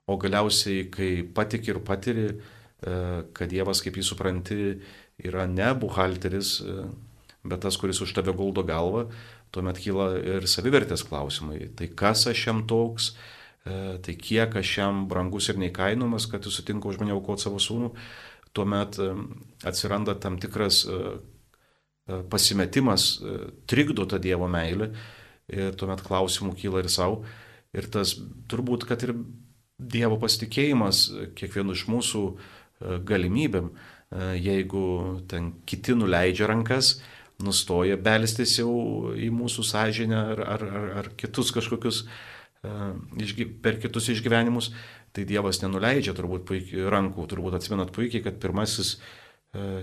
O 0.05 0.17
galiausiai, 0.21 0.85
kai 0.93 1.09
patik 1.35 1.67
ir 1.71 1.81
patiri, 1.85 2.27
e, 2.29 2.97
kad 3.33 3.49
Dievas, 3.49 3.81
kaip 3.81 3.97
jį 3.97 4.03
supranti, 4.05 4.59
yra 5.25 5.47
ne 5.49 5.71
buhalteris, 5.81 6.59
e, 6.61 6.85
bet 7.45 7.63
tas, 7.65 7.77
kuris 7.81 8.01
už 8.05 8.13
tave 8.13 8.35
guldo 8.37 8.61
galvą, 8.65 9.07
tuomet 9.53 9.81
kyla 9.81 10.11
ir 10.19 10.45
savivertės 10.49 11.05
klausimai. 11.07 11.71
Tai 11.77 11.89
kas 11.97 12.27
aš 12.29 12.45
jam 12.47 12.61
toks, 12.69 13.15
e, 13.65 13.97
tai 14.05 14.13
kiek 14.13 14.55
aš 14.61 14.77
jam 14.77 15.07
brangus 15.09 15.49
ir 15.49 15.57
neįkainomas, 15.57 16.29
kad 16.29 16.45
jis 16.45 16.61
sutinka 16.61 16.87
už 16.87 17.01
mane 17.01 17.15
aukoti 17.17 17.47
savo 17.47 17.57
sūnų, 17.57 17.93
tuomet 18.53 19.01
atsiranda 19.67 20.13
tam 20.15 20.37
tikras 20.39 20.85
pasimetimas, 22.29 23.19
trikdo 23.67 24.05
tą 24.07 24.21
Dievo 24.21 24.47
meilę 24.47 24.93
ir 25.51 25.75
tuomet 25.77 26.03
klausimų 26.05 26.55
kyla 26.59 26.83
ir 26.83 26.91
savo. 26.91 27.23
Ir 27.75 27.89
tas 27.91 28.15
turbūt, 28.49 28.87
kad 28.87 29.03
ir 29.05 29.15
Dievo 29.75 30.15
pasitikėjimas 30.21 31.01
kiekvienu 31.35 31.73
iš 31.75 31.81
mūsų 31.91 32.21
e, 32.31 32.35
galimybėm, 33.03 33.65
e, 33.67 34.27
jeigu 34.39 34.83
ten 35.27 35.49
kiti 35.67 35.97
nuleidžia 35.99 36.47
rankas, 36.47 36.93
nustoja 37.43 37.97
belstis 37.99 38.53
jau 38.61 38.71
į 39.19 39.27
mūsų 39.35 39.65
sąžinę 39.67 40.21
ar, 40.31 40.43
ar, 40.53 40.63
ar, 40.63 40.87
ar 41.01 41.11
kitus 41.19 41.51
kažkokius, 41.57 42.05
e, 42.63 43.49
per 43.59 43.81
kitus 43.83 44.07
išgyvenimus, 44.15 44.71
tai 45.11 45.27
Dievas 45.27 45.59
nenuleidžia 45.59 46.15
turbūt 46.15 46.47
puikiai, 46.47 46.87
rankų, 46.95 47.27
turbūt 47.35 47.59
atsimenat 47.59 47.91
puikiai, 47.95 48.23
kad 48.23 48.39
pirmasis 48.39 48.95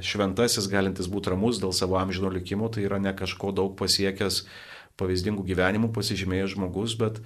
šventasis, 0.04 0.66
galintis 0.68 1.06
būti 1.08 1.30
ramus 1.32 1.56
dėl 1.60 1.72
savo 1.72 1.96
amžino 1.96 2.28
likimo, 2.28 2.66
tai 2.68 2.82
yra 2.84 2.98
ne 3.00 3.14
kažko 3.16 3.54
daug 3.56 3.72
pasiekęs 3.78 4.42
pavyzdingų 5.02 5.44
gyvenimų 5.50 5.92
pasižymėjęs 5.96 6.54
žmogus, 6.54 6.96
bet 7.00 7.20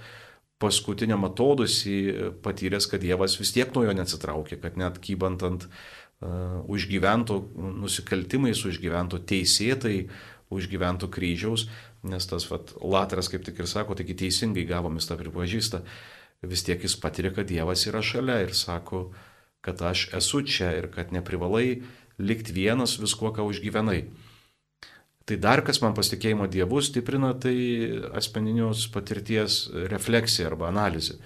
paskutiniam 0.63 1.27
atodusį 1.29 1.97
patyręs, 2.45 2.89
kad 2.89 3.05
Dievas 3.05 3.37
vis 3.37 3.53
tiek 3.53 3.71
nuo 3.77 3.85
jo 3.85 3.93
neatsitraukė, 3.97 4.59
kad 4.63 4.81
net 4.81 4.97
kybant 5.05 5.45
ant 5.45 5.69
uh, 5.69 6.65
užgyvento 6.73 7.43
nusikaltimais, 7.77 8.65
užgyvento 8.65 9.21
teisėtai, 9.21 10.09
užgyvento 10.53 11.11
kryžiaus, 11.13 11.67
nes 12.07 12.27
tas 12.31 12.47
vat, 12.51 12.73
latras, 12.81 13.29
kaip 13.29 13.45
tik 13.45 13.61
ir 13.61 13.69
sako, 13.69 13.97
taigi 13.99 14.17
teisingai 14.17 14.65
gavomis 14.69 15.09
tą 15.09 15.19
pripažįsta, 15.21 15.83
vis 16.47 16.65
tiek 16.65 16.83
jis 16.83 16.97
patiria, 17.03 17.35
kad 17.35 17.49
Dievas 17.51 17.85
yra 17.91 18.03
šalia 18.05 18.41
ir 18.45 18.55
sako, 18.55 19.11
kad 19.61 19.83
aš 19.83 20.09
esu 20.17 20.45
čia 20.47 20.71
ir 20.79 20.89
kad 20.95 21.13
neprivalai 21.13 21.83
likti 22.23 22.55
vienas 22.55 22.97
viskuo, 23.01 23.33
ką 23.35 23.45
užgyvenai. 23.51 24.07
Tai 25.27 25.37
dar 25.43 25.63
kas 25.67 25.81
man 25.83 25.95
pasitikėjimo 25.97 26.47
Dievu 26.47 26.79
stiprina, 26.87 27.33
tai 27.35 27.57
asmeninios 28.15 28.85
patirties 28.95 29.65
refleksija 29.91 30.47
arba 30.53 30.69
analizė. 30.71 31.19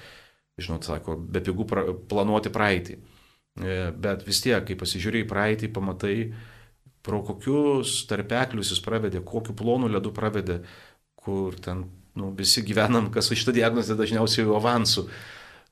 Žinot, 0.61 0.89
sako, 0.89 1.17
be 1.21 1.43
pigų 1.45 1.67
pra, 1.69 1.85
planuoti 2.09 2.53
praeitį. 2.53 2.97
E, 3.61 3.77
bet 3.93 4.25
vis 4.25 4.41
tiek, 4.45 4.65
kai 4.65 4.77
pasižiūrėjai 4.81 5.29
praeitį, 5.29 5.71
pamatai, 5.77 6.15
pro 7.05 7.21
kokius 7.27 8.05
tarpeklius 8.09 8.73
jis 8.73 8.81
pravedė, 8.85 9.21
kokiu 9.27 9.57
plonu 9.57 9.89
ledu 9.93 10.13
pravedė, 10.17 10.61
kur 11.21 11.57
ten 11.61 11.85
nu, 12.17 12.33
visi 12.37 12.65
gyvenam, 12.67 13.11
kas 13.13 13.31
už 13.33 13.43
šitą 13.43 13.57
diagnozę 13.57 13.97
dažniausiai 13.99 14.47
jau 14.47 14.57
avansų. 14.59 15.07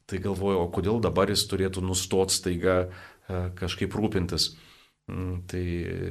Tai 0.09 0.21
galvoju, 0.25 0.63
o 0.63 0.71
kodėl 0.73 1.03
dabar 1.05 1.29
jis 1.33 1.45
turėtų 1.49 1.83
nustoti 1.85 2.37
staiga 2.37 2.79
e, 2.85 2.89
kažkaip 3.59 3.93
rūpintis. 3.97 4.53
Mm, 5.09 5.41
tai 5.49 5.63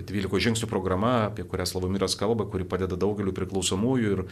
12 0.10 0.42
žingsnių 0.42 0.68
programa, 0.70 1.28
apie 1.28 1.44
kurią 1.46 1.68
Slavomiras 1.70 2.16
kalba, 2.18 2.48
kuri 2.50 2.66
padeda 2.66 2.98
daugeliu 2.98 3.34
priklausomųjų 3.38 4.14
ir 4.16 4.24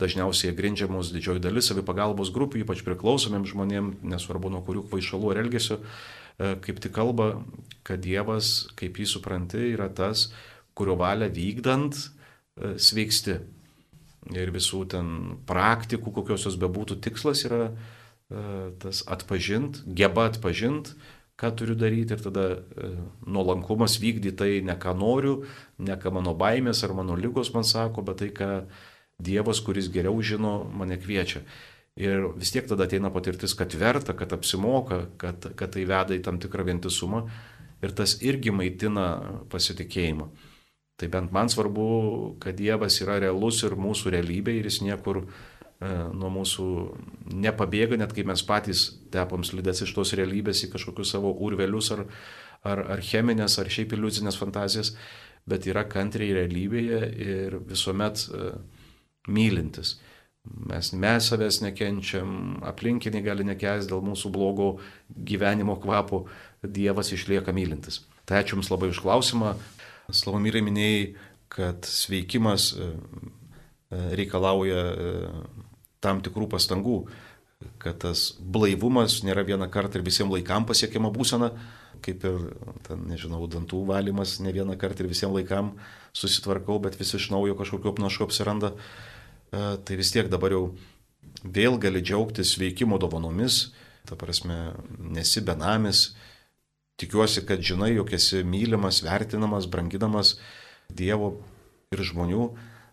dažniausiai 0.00 0.54
grindžiamos 0.56 1.10
didžioji 1.12 1.42
dalis 1.44 1.68
savipagalbos 1.68 2.30
grupių, 2.32 2.62
ypač 2.64 2.80
priklausomiem 2.86 3.44
žmonėm, 3.48 3.90
nesvarbu 4.08 4.52
nuo 4.52 4.62
kurių 4.64 4.86
kvaišalų 4.88 5.32
ar 5.34 5.40
elgesio, 5.42 5.76
e, 5.80 6.54
kaip 6.64 6.80
tik 6.80 6.94
kalba, 6.96 7.42
kad 7.84 8.00
Dievas, 8.04 8.70
kaip 8.76 8.96
jį 8.96 9.08
supranti, 9.10 9.60
yra 9.74 9.90
tas, 9.92 10.30
kurio 10.76 10.96
valią 11.00 11.28
vykdant 11.36 12.00
e, 12.00 12.76
sveiksti. 12.80 13.36
Ir 14.32 14.50
visų 14.50 14.80
ten 14.90 15.10
praktikų, 15.46 16.10
kokios 16.16 16.48
jos 16.48 16.56
bebūtų, 16.58 16.96
tikslas 17.04 17.44
yra 17.46 17.68
e, 17.68 18.72
tas 18.80 19.04
atpažint, 19.12 19.84
geba 19.86 20.24
atpažint, 20.32 20.96
ką 21.36 21.52
turiu 21.56 21.76
daryti 21.76 22.16
ir 22.16 22.22
tada 22.24 22.44
e, 22.56 22.90
nuolankumas 23.28 23.98
vykdyti 24.00 24.36
tai 24.36 24.50
ne 24.64 24.76
ką 24.80 24.96
noriu, 24.96 25.38
ne 25.78 25.96
ką 26.00 26.12
mano 26.16 26.32
baimės 26.34 26.82
ar 26.84 26.94
mano 26.96 27.16
lygos 27.16 27.52
man 27.54 27.64
sako, 27.64 28.04
bet 28.06 28.22
tai, 28.22 28.30
ką 28.32 28.50
Dievas, 29.16 29.62
kuris 29.64 29.88
geriau 29.88 30.18
žino, 30.20 30.58
mane 30.76 30.98
kviečia. 31.00 31.40
Ir 31.96 32.26
vis 32.36 32.50
tiek 32.52 32.66
tada 32.68 32.84
ateina 32.84 33.08
patirtis, 33.08 33.54
kad 33.56 33.72
verta, 33.72 34.12
kad 34.12 34.34
apsimoka, 34.36 35.06
kad, 35.16 35.46
kad 35.56 35.72
tai 35.72 35.86
veda 35.88 36.12
į 36.12 36.20
tam 36.24 36.36
tikrą 36.36 36.66
vientisumą 36.68 37.22
ir 37.80 37.94
tas 37.96 38.18
irgi 38.20 38.52
maitina 38.52 39.06
pasitikėjimą. 39.52 40.28
Tai 41.00 41.08
bent 41.12 41.32
man 41.32 41.48
svarbu, 41.52 41.86
kad 42.40 42.56
Dievas 42.56 43.00
yra 43.04 43.18
realus 43.20 43.62
ir 43.64 43.76
mūsų 43.80 44.12
realybė 44.12 44.58
ir 44.58 44.68
jis 44.68 44.82
niekur 44.84 45.22
e, 45.24 45.26
nuo 45.80 46.30
mūsų 46.32 46.66
nepabėga, 47.36 47.98
net 48.00 48.14
kai 48.16 48.24
mes 48.24 48.40
patys 48.48 48.86
tepam 49.12 49.44
slidės 49.44 49.82
iš 49.84 49.92
tos 49.92 50.14
realybės 50.16 50.64
į 50.64 50.70
kažkokius 50.72 51.12
savo 51.12 51.34
urvelius 51.44 51.90
ar, 51.92 52.06
ar, 52.64 52.80
ar 52.96 53.02
cheminės, 53.04 53.58
ar 53.60 53.68
šiaip 53.72 53.92
iliuzinės 53.92 54.38
fantazijas, 54.40 54.94
bet 55.46 55.68
yra 55.68 55.84
kantriai 55.84 56.32
realybėje 56.40 57.00
ir 57.22 57.58
visuomet 57.68 58.24
e, 58.26 58.50
mylintis. 59.28 59.98
Mes, 60.46 60.92
mes 60.94 61.28
savęs 61.28 61.60
nekenčiam, 61.64 62.60
aplinkiniai 62.66 63.24
gali 63.24 63.46
nekęsti 63.46 63.90
dėl 63.90 64.02
mūsų 64.06 64.30
blogo 64.34 64.76
gyvenimo 65.10 65.78
kvapo, 65.82 66.26
Dievas 66.66 67.12
išlieka 67.14 67.52
mylintis. 67.54 68.00
Tai 68.26 68.40
ačiū 68.40 68.56
Jums 68.56 68.70
labai 68.72 68.88
už 68.90 68.98
klausimą. 69.04 69.52
Slavomyrai 70.10 70.62
minėjai, 70.66 71.02
kad 71.52 71.86
sveikimas 71.86 72.72
e, 72.74 72.88
e, 72.88 74.00
reikalauja 74.18 74.80
e, 74.82 75.12
tam 76.04 76.20
tikrų 76.24 76.48
pastangų, 76.52 76.98
kad 77.80 78.02
tas 78.04 78.34
blaivumas 78.40 79.22
nėra 79.24 79.46
vieną 79.46 79.68
kartą 79.72 79.98
ir 79.98 80.06
visiems 80.06 80.34
laikam 80.34 80.66
pasiekiama 80.68 81.10
būsena, 81.14 81.52
kaip 82.04 82.24
ir, 82.28 82.50
ten, 82.86 83.06
nežinau, 83.08 83.46
dantų 83.50 83.80
valymas 83.88 84.36
ne 84.44 84.52
vieną 84.52 84.76
kartą 84.80 85.04
ir 85.04 85.10
visiems 85.12 85.34
laikam 85.38 85.72
susitvarkau, 86.16 86.78
bet 86.84 86.98
vis 87.00 87.14
iš 87.16 87.30
naujo 87.32 87.56
kažkokio 87.58 87.94
apnaško 87.94 88.28
apsiranda. 88.28 88.74
E, 89.52 89.64
tai 89.86 89.96
vis 89.96 90.12
tiek 90.12 90.28
dabar 90.32 90.52
jau 90.52 90.62
vėl 91.42 91.80
gali 91.80 92.02
džiaugtis 92.04 92.56
veikimo 92.60 93.00
dovanomis, 93.00 93.70
ta 94.06 94.18
prasme, 94.18 94.76
nesi 94.98 95.42
benamis, 95.44 96.10
tikiuosi, 97.00 97.44
kad 97.48 97.64
žinai, 97.64 97.94
jog 97.96 98.12
esi 98.16 98.44
mylimas, 98.46 99.02
vertinamas, 99.04 99.68
branginamas 99.70 100.36
Dievo 100.86 101.32
ir 101.90 102.02
žmonių, 102.06 102.44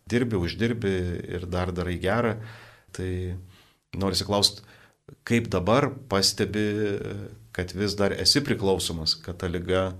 dirbi, 0.09 0.39
uždirbi 0.41 0.93
ir 1.37 1.45
dar 1.49 1.71
darai 1.75 1.99
gerą. 2.01 2.37
Tai 2.93 3.11
noriu 3.99 4.27
klausti, 4.27 4.63
kaip 5.27 5.49
dabar 5.53 5.89
pastebi, 6.09 6.65
kad 7.53 7.73
vis 7.77 7.95
dar 7.97 8.15
esi 8.17 8.41
priklausomas, 8.45 9.15
kad 9.21 9.37
ta 9.41 9.49
lyga 9.51 9.91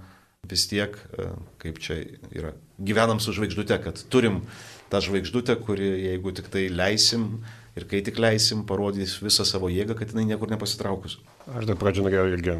vis 0.50 0.66
tiek, 0.68 0.96
e, 1.16 1.28
kaip 1.62 1.80
čia 1.80 2.02
yra, 2.36 2.54
gyvenam 2.82 3.22
su 3.24 3.32
žvaigždute, 3.36 3.78
kad 3.84 4.00
turim 4.12 4.42
tą 4.92 5.00
žvaigždutę, 5.04 5.56
kuri, 5.64 5.90
jeigu 6.10 6.34
tik 6.36 6.50
tai 6.52 6.68
leisim 6.72 7.44
ir 7.78 7.88
kai 7.90 8.04
tik 8.06 8.20
leisim, 8.20 8.66
parodys 8.70 9.16
visą 9.24 9.46
savo 9.48 9.72
jėgą, 9.72 9.96
kad 9.98 10.12
jinai 10.12 10.28
niekur 10.34 10.52
nepasitraukus. 10.52 11.20
Aš 11.48 11.70
dar 11.70 11.80
pradžio 11.80 12.06
norėjau 12.06 12.34
irgi 12.34 12.58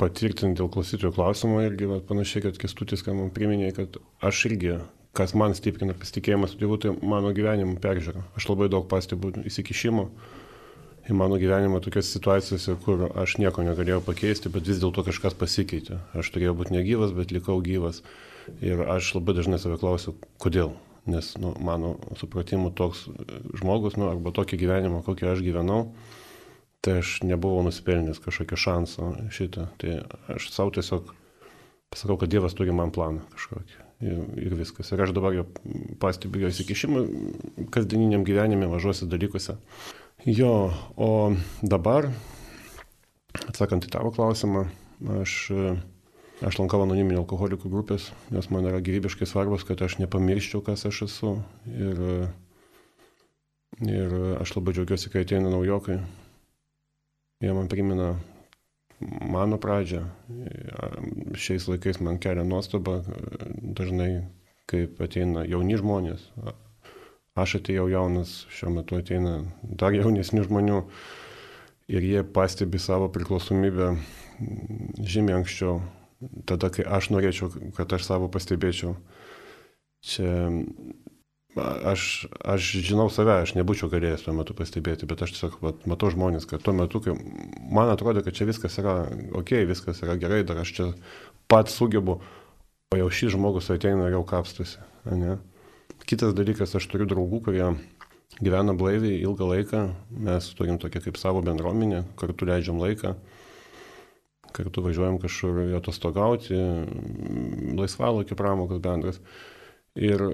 patvirtinti 0.00 0.58
dėl 0.60 0.70
klausytojų 0.72 1.12
klausimų 1.16 1.60
irgi 1.66 1.88
va, 1.90 2.00
panašiai, 2.04 2.46
kad 2.46 2.58
kestutis, 2.60 3.04
ką 3.04 3.14
man 3.16 3.32
priminė, 3.34 3.70
kad 3.76 4.00
aš 4.24 4.46
irgi, 4.48 4.78
kas 5.16 5.34
man 5.34 5.54
stiprina 5.58 5.94
pasitikėjimą 5.96 6.50
su 6.50 6.58
Dievu, 6.60 6.78
tai 6.80 6.92
mano 7.02 7.32
gyvenimo 7.36 7.78
peržiūra. 7.82 8.22
Aš 8.38 8.50
labai 8.52 8.70
daug 8.72 8.86
pastebiu 8.90 9.32
įsikišimo 9.50 10.06
į 11.10 11.16
mano 11.16 11.38
gyvenimą 11.40 11.80
tokiose 11.82 12.12
situacijose, 12.12 12.76
kur 12.84 13.08
aš 13.18 13.38
nieko 13.42 13.64
negalėjau 13.66 14.02
pakeisti, 14.06 14.52
bet 14.52 14.68
vis 14.70 14.78
dėlto 14.82 15.02
kažkas 15.06 15.34
pasikeitė. 15.38 15.98
Aš 16.18 16.30
turėjau 16.34 16.54
būti 16.60 16.76
negyvas, 16.76 17.14
bet 17.16 17.34
likau 17.34 17.58
gyvas. 17.64 18.04
Ir 18.62 18.84
aš 18.86 19.14
labai 19.16 19.34
dažnai 19.38 19.58
save 19.62 19.80
klausiu, 19.80 20.14
kodėl 20.42 20.76
nes 21.10 21.36
nu, 21.40 21.54
mano 21.60 21.96
supratimu 22.16 22.70
toks 22.76 23.08
žmogus, 23.58 23.96
nu, 23.98 24.08
arba 24.10 24.32
tokį 24.36 24.60
gyvenimą, 24.60 25.02
kokį 25.06 25.30
aš 25.32 25.44
gyvenau, 25.44 25.82
tai 26.84 27.00
aš 27.00 27.20
nebuvau 27.26 27.64
nusipelnęs 27.66 28.22
kažkokio 28.22 28.58
šanso 28.60 29.12
šitą. 29.32 29.68
Tai 29.80 30.00
aš 30.36 30.50
savo 30.54 30.74
tiesiog 30.76 31.14
pasakau, 31.90 32.20
kad 32.20 32.32
Dievas 32.32 32.56
turi 32.56 32.74
man 32.76 32.92
planą 32.94 33.24
kažkokį. 33.34 33.89
Ir, 34.00 34.20
ir 34.40 34.56
viskas. 34.56 34.88
Ir 34.94 35.02
aš 35.04 35.12
dabar 35.12 35.34
jo 35.36 35.44
pastebiu 36.00 36.46
jo 36.46 36.50
įsikišimą 36.52 37.04
kasdieniniam 37.74 38.24
gyvenime, 38.24 38.68
mažose 38.70 39.08
dalykuose. 39.10 39.58
Jo, 40.24 40.70
o 40.96 41.10
dabar, 41.60 42.08
atsakant 43.44 43.84
į 43.84 43.92
tavo 43.92 44.12
klausimą, 44.16 44.66
aš 45.20 45.36
Aš 46.40 46.56
lankau 46.56 46.80
anoniminių 46.80 47.18
alkoholikų 47.20 47.68
grupės, 47.68 48.06
nes 48.32 48.46
man 48.48 48.64
yra 48.64 48.78
gyvybiškai 48.80 49.26
svarbus, 49.28 49.60
kad 49.68 49.82
aš 49.84 49.98
nepamirščiau, 50.00 50.62
kas 50.64 50.86
aš 50.88 51.02
esu. 51.04 51.32
Ir, 51.68 52.00
ir 53.84 54.14
aš 54.40 54.54
labai 54.56 54.72
džiaugiuosi, 54.72 55.12
kai 55.12 55.26
ateina 55.26 55.52
naujokai. 55.52 55.98
Jie 57.44 57.52
man 57.56 57.68
primena 57.68 58.14
mano 59.00 59.58
pradžią. 59.60 60.04
Šiais 61.34 61.68
laikais 61.70 62.00
man 62.04 62.18
kelia 62.22 62.44
nuostaba 62.44 63.00
dažnai, 63.62 64.26
kaip 64.70 65.00
ateina 65.02 65.44
jauni 65.48 65.78
žmonės. 65.80 66.26
Aš 67.38 67.60
atėjau 67.60 67.86
jaunas, 67.92 68.44
šiuo 68.52 68.74
metu 68.74 68.98
ateina 68.98 69.40
dar 69.62 69.94
jaunesnių 69.96 70.44
žmonių 70.48 70.82
ir 71.90 72.06
jie 72.06 72.24
pastebi 72.26 72.78
savo 72.82 73.08
priklausomybę 73.12 73.94
žymiai 75.00 75.40
anksčiau 75.40 75.80
tada, 76.46 76.70
kai 76.72 76.84
aš 76.84 77.10
norėčiau, 77.14 77.50
kad 77.76 77.92
aš 77.96 78.06
savo 78.08 78.28
pastebėčiau. 78.32 78.96
Čia 80.04 80.48
aš, 81.56 82.26
aš 82.44 82.68
žinau 82.86 83.08
save, 83.10 83.34
aš 83.42 83.54
nebūčiau 83.58 83.90
galėjęs 83.92 84.24
tuo 84.26 84.34
metu 84.36 84.54
pastebėti, 84.56 85.08
bet 85.10 85.22
aš 85.24 85.34
tiesiog 85.34 85.58
vat, 85.64 85.86
matau 85.90 86.10
žmonės, 86.12 86.46
kad 86.50 86.62
tuo 86.62 86.74
metu, 86.76 87.02
kai 87.04 87.16
man 87.72 87.90
atrodo, 87.90 88.22
kad 88.26 88.36
čia 88.36 88.46
viskas 88.48 88.78
yra 88.82 89.02
ok, 89.36 89.54
viskas 89.70 90.02
yra 90.04 90.16
gerai, 90.20 90.42
dar 90.46 90.62
aš 90.62 90.74
čia 90.76 90.88
pats 91.50 91.74
sugebu, 91.74 92.20
o 92.90 92.98
jau 92.98 93.10
šis 93.10 93.34
žmogus 93.36 93.70
ateina 93.74 94.08
ir 94.08 94.18
jau 94.18 94.24
kapstusi. 94.26 94.78
Ne? 95.10 95.38
Kitas 96.06 96.34
dalykas, 96.36 96.76
aš 96.78 96.86
turiu 96.90 97.08
draugų, 97.10 97.42
kurie 97.48 97.66
gyvena 98.40 98.74
blaiviai 98.78 99.20
ilgą 99.20 99.50
laiką, 99.50 99.84
mes 100.26 100.48
turim 100.58 100.78
tokią 100.80 101.02
kaip 101.08 101.18
savo 101.20 101.42
bendruomenę, 101.44 102.04
kartu 102.20 102.48
leidžiam 102.48 102.80
laiką 102.82 103.16
kartu 104.50 104.82
važiuojam 104.82 105.20
kažkur 105.22 105.60
atostogauti, 105.78 106.56
laisvalaikio 107.78 108.34
pramogas 108.38 108.80
bendras. 108.82 109.20
Ir 109.94 110.24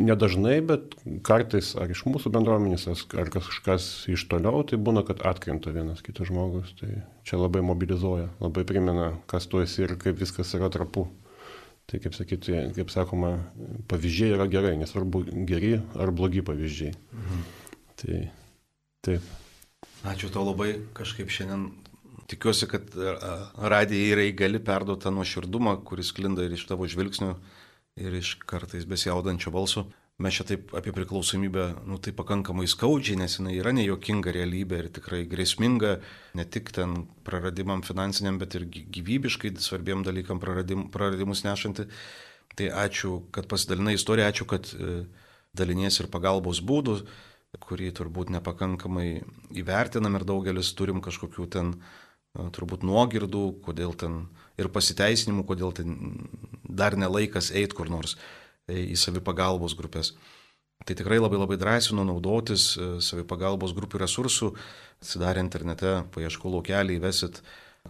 nedažnai, 0.00 0.58
bet 0.64 0.94
kartais 1.26 1.72
ar 1.78 1.90
iš 1.92 2.02
mūsų 2.08 2.32
bendruomenės, 2.34 2.86
ar 2.90 3.30
kažkas 3.32 3.88
iš 4.10 4.26
toliau, 4.30 4.62
tai 4.66 4.78
būna, 4.80 5.04
kad 5.06 5.22
atkrenta 5.26 5.72
vienas 5.74 6.02
kitas 6.04 6.30
žmogus. 6.30 6.72
Tai 6.80 6.90
čia 7.28 7.40
labai 7.40 7.62
mobilizuoja, 7.66 8.30
labai 8.42 8.64
primena, 8.68 9.12
kas 9.30 9.48
tu 9.50 9.62
esi 9.64 9.84
ir 9.86 9.96
kaip 10.00 10.20
viskas 10.20 10.54
yra 10.58 10.70
trapu. 10.72 11.08
Tai 11.90 11.98
kaip 12.02 12.14
sakyti, 12.14 12.54
kaip 12.76 12.92
sakoma, 12.92 13.34
pavyzdžiai 13.90 14.36
yra 14.36 14.46
gerai, 14.50 14.76
nesvarbu 14.78 15.24
geri 15.48 15.76
ar 15.98 16.12
blogi 16.14 16.44
pavyzdžiai. 16.46 16.94
Mhm. 16.94 17.46
Tai 18.00 18.18
taip. 19.06 19.30
Ačiū 20.06 20.30
tau 20.32 20.46
labai, 20.46 20.74
kažkaip 20.96 21.28
šiandien 21.32 21.68
tikiuosi, 22.30 22.68
kad 22.70 22.94
radijai 23.58 24.12
yra 24.14 24.24
įgali 24.30 24.60
perduoti 24.62 25.04
tą 25.04 25.12
nuoširdumą, 25.14 25.80
kuris 25.86 26.12
klinda 26.16 26.46
ir 26.46 26.54
iš 26.54 26.64
tavo 26.68 26.86
žvilgsnių, 26.88 27.34
ir 27.96 28.14
iš 28.14 28.36
kartais 28.46 28.86
besijaudančio 28.88 29.52
balso. 29.54 29.86
Mes 30.20 30.36
čia 30.36 30.44
taip 30.44 30.74
apie 30.76 30.92
priklausomybę, 30.92 31.62
nu 31.88 31.96
tai 31.96 32.12
pakankamai 32.12 32.66
skaudžiai, 32.68 33.16
nes 33.16 33.38
jinai 33.38 33.54
yra 33.56 33.72
nejuokinga 33.72 34.34
realybė 34.36 34.82
ir 34.82 34.88
tikrai 34.92 35.22
grėsminga, 35.30 35.94
ne 36.36 36.44
tik 36.44 36.74
ten 36.76 37.06
praradimam 37.24 37.80
finansiniam, 37.86 38.36
bet 38.40 38.58
ir 38.58 38.66
gyvybiškai 38.68 39.54
svarbiem 39.64 40.04
dalykam 40.04 40.42
praradim, 40.42 40.90
praradimus 40.92 41.40
nešanti. 41.46 41.88
Tai 42.58 42.68
ačiū, 42.82 43.14
kad 43.32 43.48
pasidalinai 43.48 43.94
istoriją, 43.96 44.28
ačiū, 44.28 44.44
kad 44.50 44.68
e, 44.74 45.00
dalinies 45.56 45.96
ir 46.02 46.10
pagalbos 46.12 46.60
būdų, 46.68 46.98
kurį 47.64 47.88
turbūt 47.96 48.34
nepakankamai 48.36 49.08
įvertinam 49.56 50.20
ir 50.20 50.28
daugelis 50.28 50.74
turim 50.76 51.00
kažkokių 51.00 51.48
ten 51.56 51.74
turbūt 52.36 52.84
nuogirdų, 52.86 53.44
kodėl 53.64 53.96
ten 53.98 54.26
ir 54.60 54.68
pasiteisinimų, 54.70 55.48
kodėl 55.48 55.72
ten 55.74 55.96
dar 56.76 56.96
nelaikas 56.98 57.50
eiti 57.54 57.76
kur 57.76 57.90
nors 57.92 58.16
e, 58.68 58.92
į 58.92 58.98
savipagalbos 58.98 59.76
grupės. 59.78 60.14
Tai 60.86 60.96
tikrai 60.96 61.18
labai 61.20 61.40
labai 61.40 61.58
drąsinu 61.60 62.06
naudotis 62.08 62.70
e, 62.76 62.92
savipagalbos 63.04 63.74
grupių 63.76 64.00
resursų, 64.04 64.52
atsidarę 65.02 65.42
internete, 65.44 66.00
paieškų 66.14 66.54
laukelį 66.56 67.00
įvesit 67.00 67.42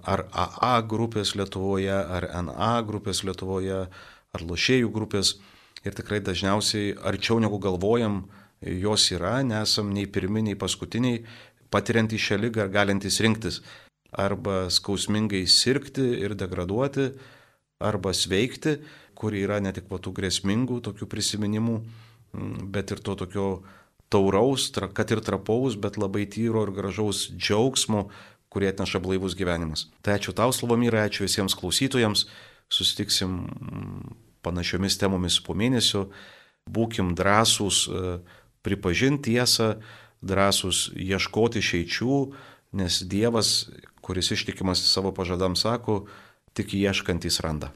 ar 0.07 0.27
AA 0.31 0.81
grupės 0.87 1.35
Lietuvoje, 1.39 1.95
ar 1.95 2.27
NA 2.47 2.75
grupės 2.87 3.25
Lietuvoje, 3.27 3.85
ar 4.31 4.47
lošėjų 4.47 4.91
grupės. 4.95 5.39
Ir 5.81 5.95
tikrai 5.97 6.21
dažniausiai 6.21 6.93
arčiau 7.09 7.39
negu 7.41 7.57
galvojam, 7.63 8.27
jos 8.61 9.07
yra, 9.15 9.39
nesam 9.43 9.95
nei 9.97 10.05
pirminiai, 10.05 10.59
paskutiniai, 10.61 11.23
patiriantys 11.73 12.21
šią 12.21 12.41
lygą 12.43 12.67
ar 12.67 12.75
galintys 12.75 13.21
rinktis 13.25 13.63
arba 14.11 14.67
skausmingai 14.71 15.45
sirgti 15.47 16.03
ir 16.25 16.35
degraduoti, 16.35 17.13
arba 17.81 18.13
sveikti, 18.15 18.79
kur 19.19 19.35
yra 19.37 19.61
ne 19.61 19.73
tik 19.77 19.91
va 19.91 19.99
tų 20.01 20.13
grėsmingų 20.17 20.81
tokių 20.87 21.09
prisiminimų, 21.11 21.77
mm, 21.81 22.71
bet 22.73 22.93
ir 22.95 23.03
to 23.05 23.17
tokio 23.19 23.49
tauraus, 24.11 24.71
kad 24.71 25.11
ir 25.11 25.23
trapaus, 25.25 25.77
bet 25.77 25.99
labai 26.01 26.27
tyro 26.27 26.65
ir 26.67 26.75
gražaus 26.75 27.29
džiaugsmo, 27.33 28.09
kurie 28.51 28.71
atneša 28.73 28.99
blaivus 28.99 29.37
gyvenimas. 29.39 29.87
Tai 30.03 30.19
ačiū 30.19 30.35
tau, 30.35 30.51
Slavomyra, 30.51 31.07
ačiū 31.07 31.29
visiems 31.29 31.55
klausytojams, 31.55 32.27
susitiksim 32.71 33.47
mm, 33.47 34.15
panašiomis 34.43 34.99
temomis 34.99 35.39
po 35.45 35.55
mėnesio, 35.55 36.09
būkim 36.71 37.15
drąsūs 37.19 37.79
e, 37.87 38.15
pripažinti 38.67 39.35
tiesą, 39.35 39.77
drąsūs 40.27 40.91
ieškoti 40.97 41.63
šeičių, 41.65 42.17
nes 42.77 43.01
Dievas, 43.11 43.71
kuris 44.05 44.31
ištikimas 44.35 44.83
savo 44.91 45.13
pažadams, 45.17 45.65
sako, 45.65 46.05
tik 46.55 46.75
ieškantys 46.75 47.41
randa. 47.45 47.71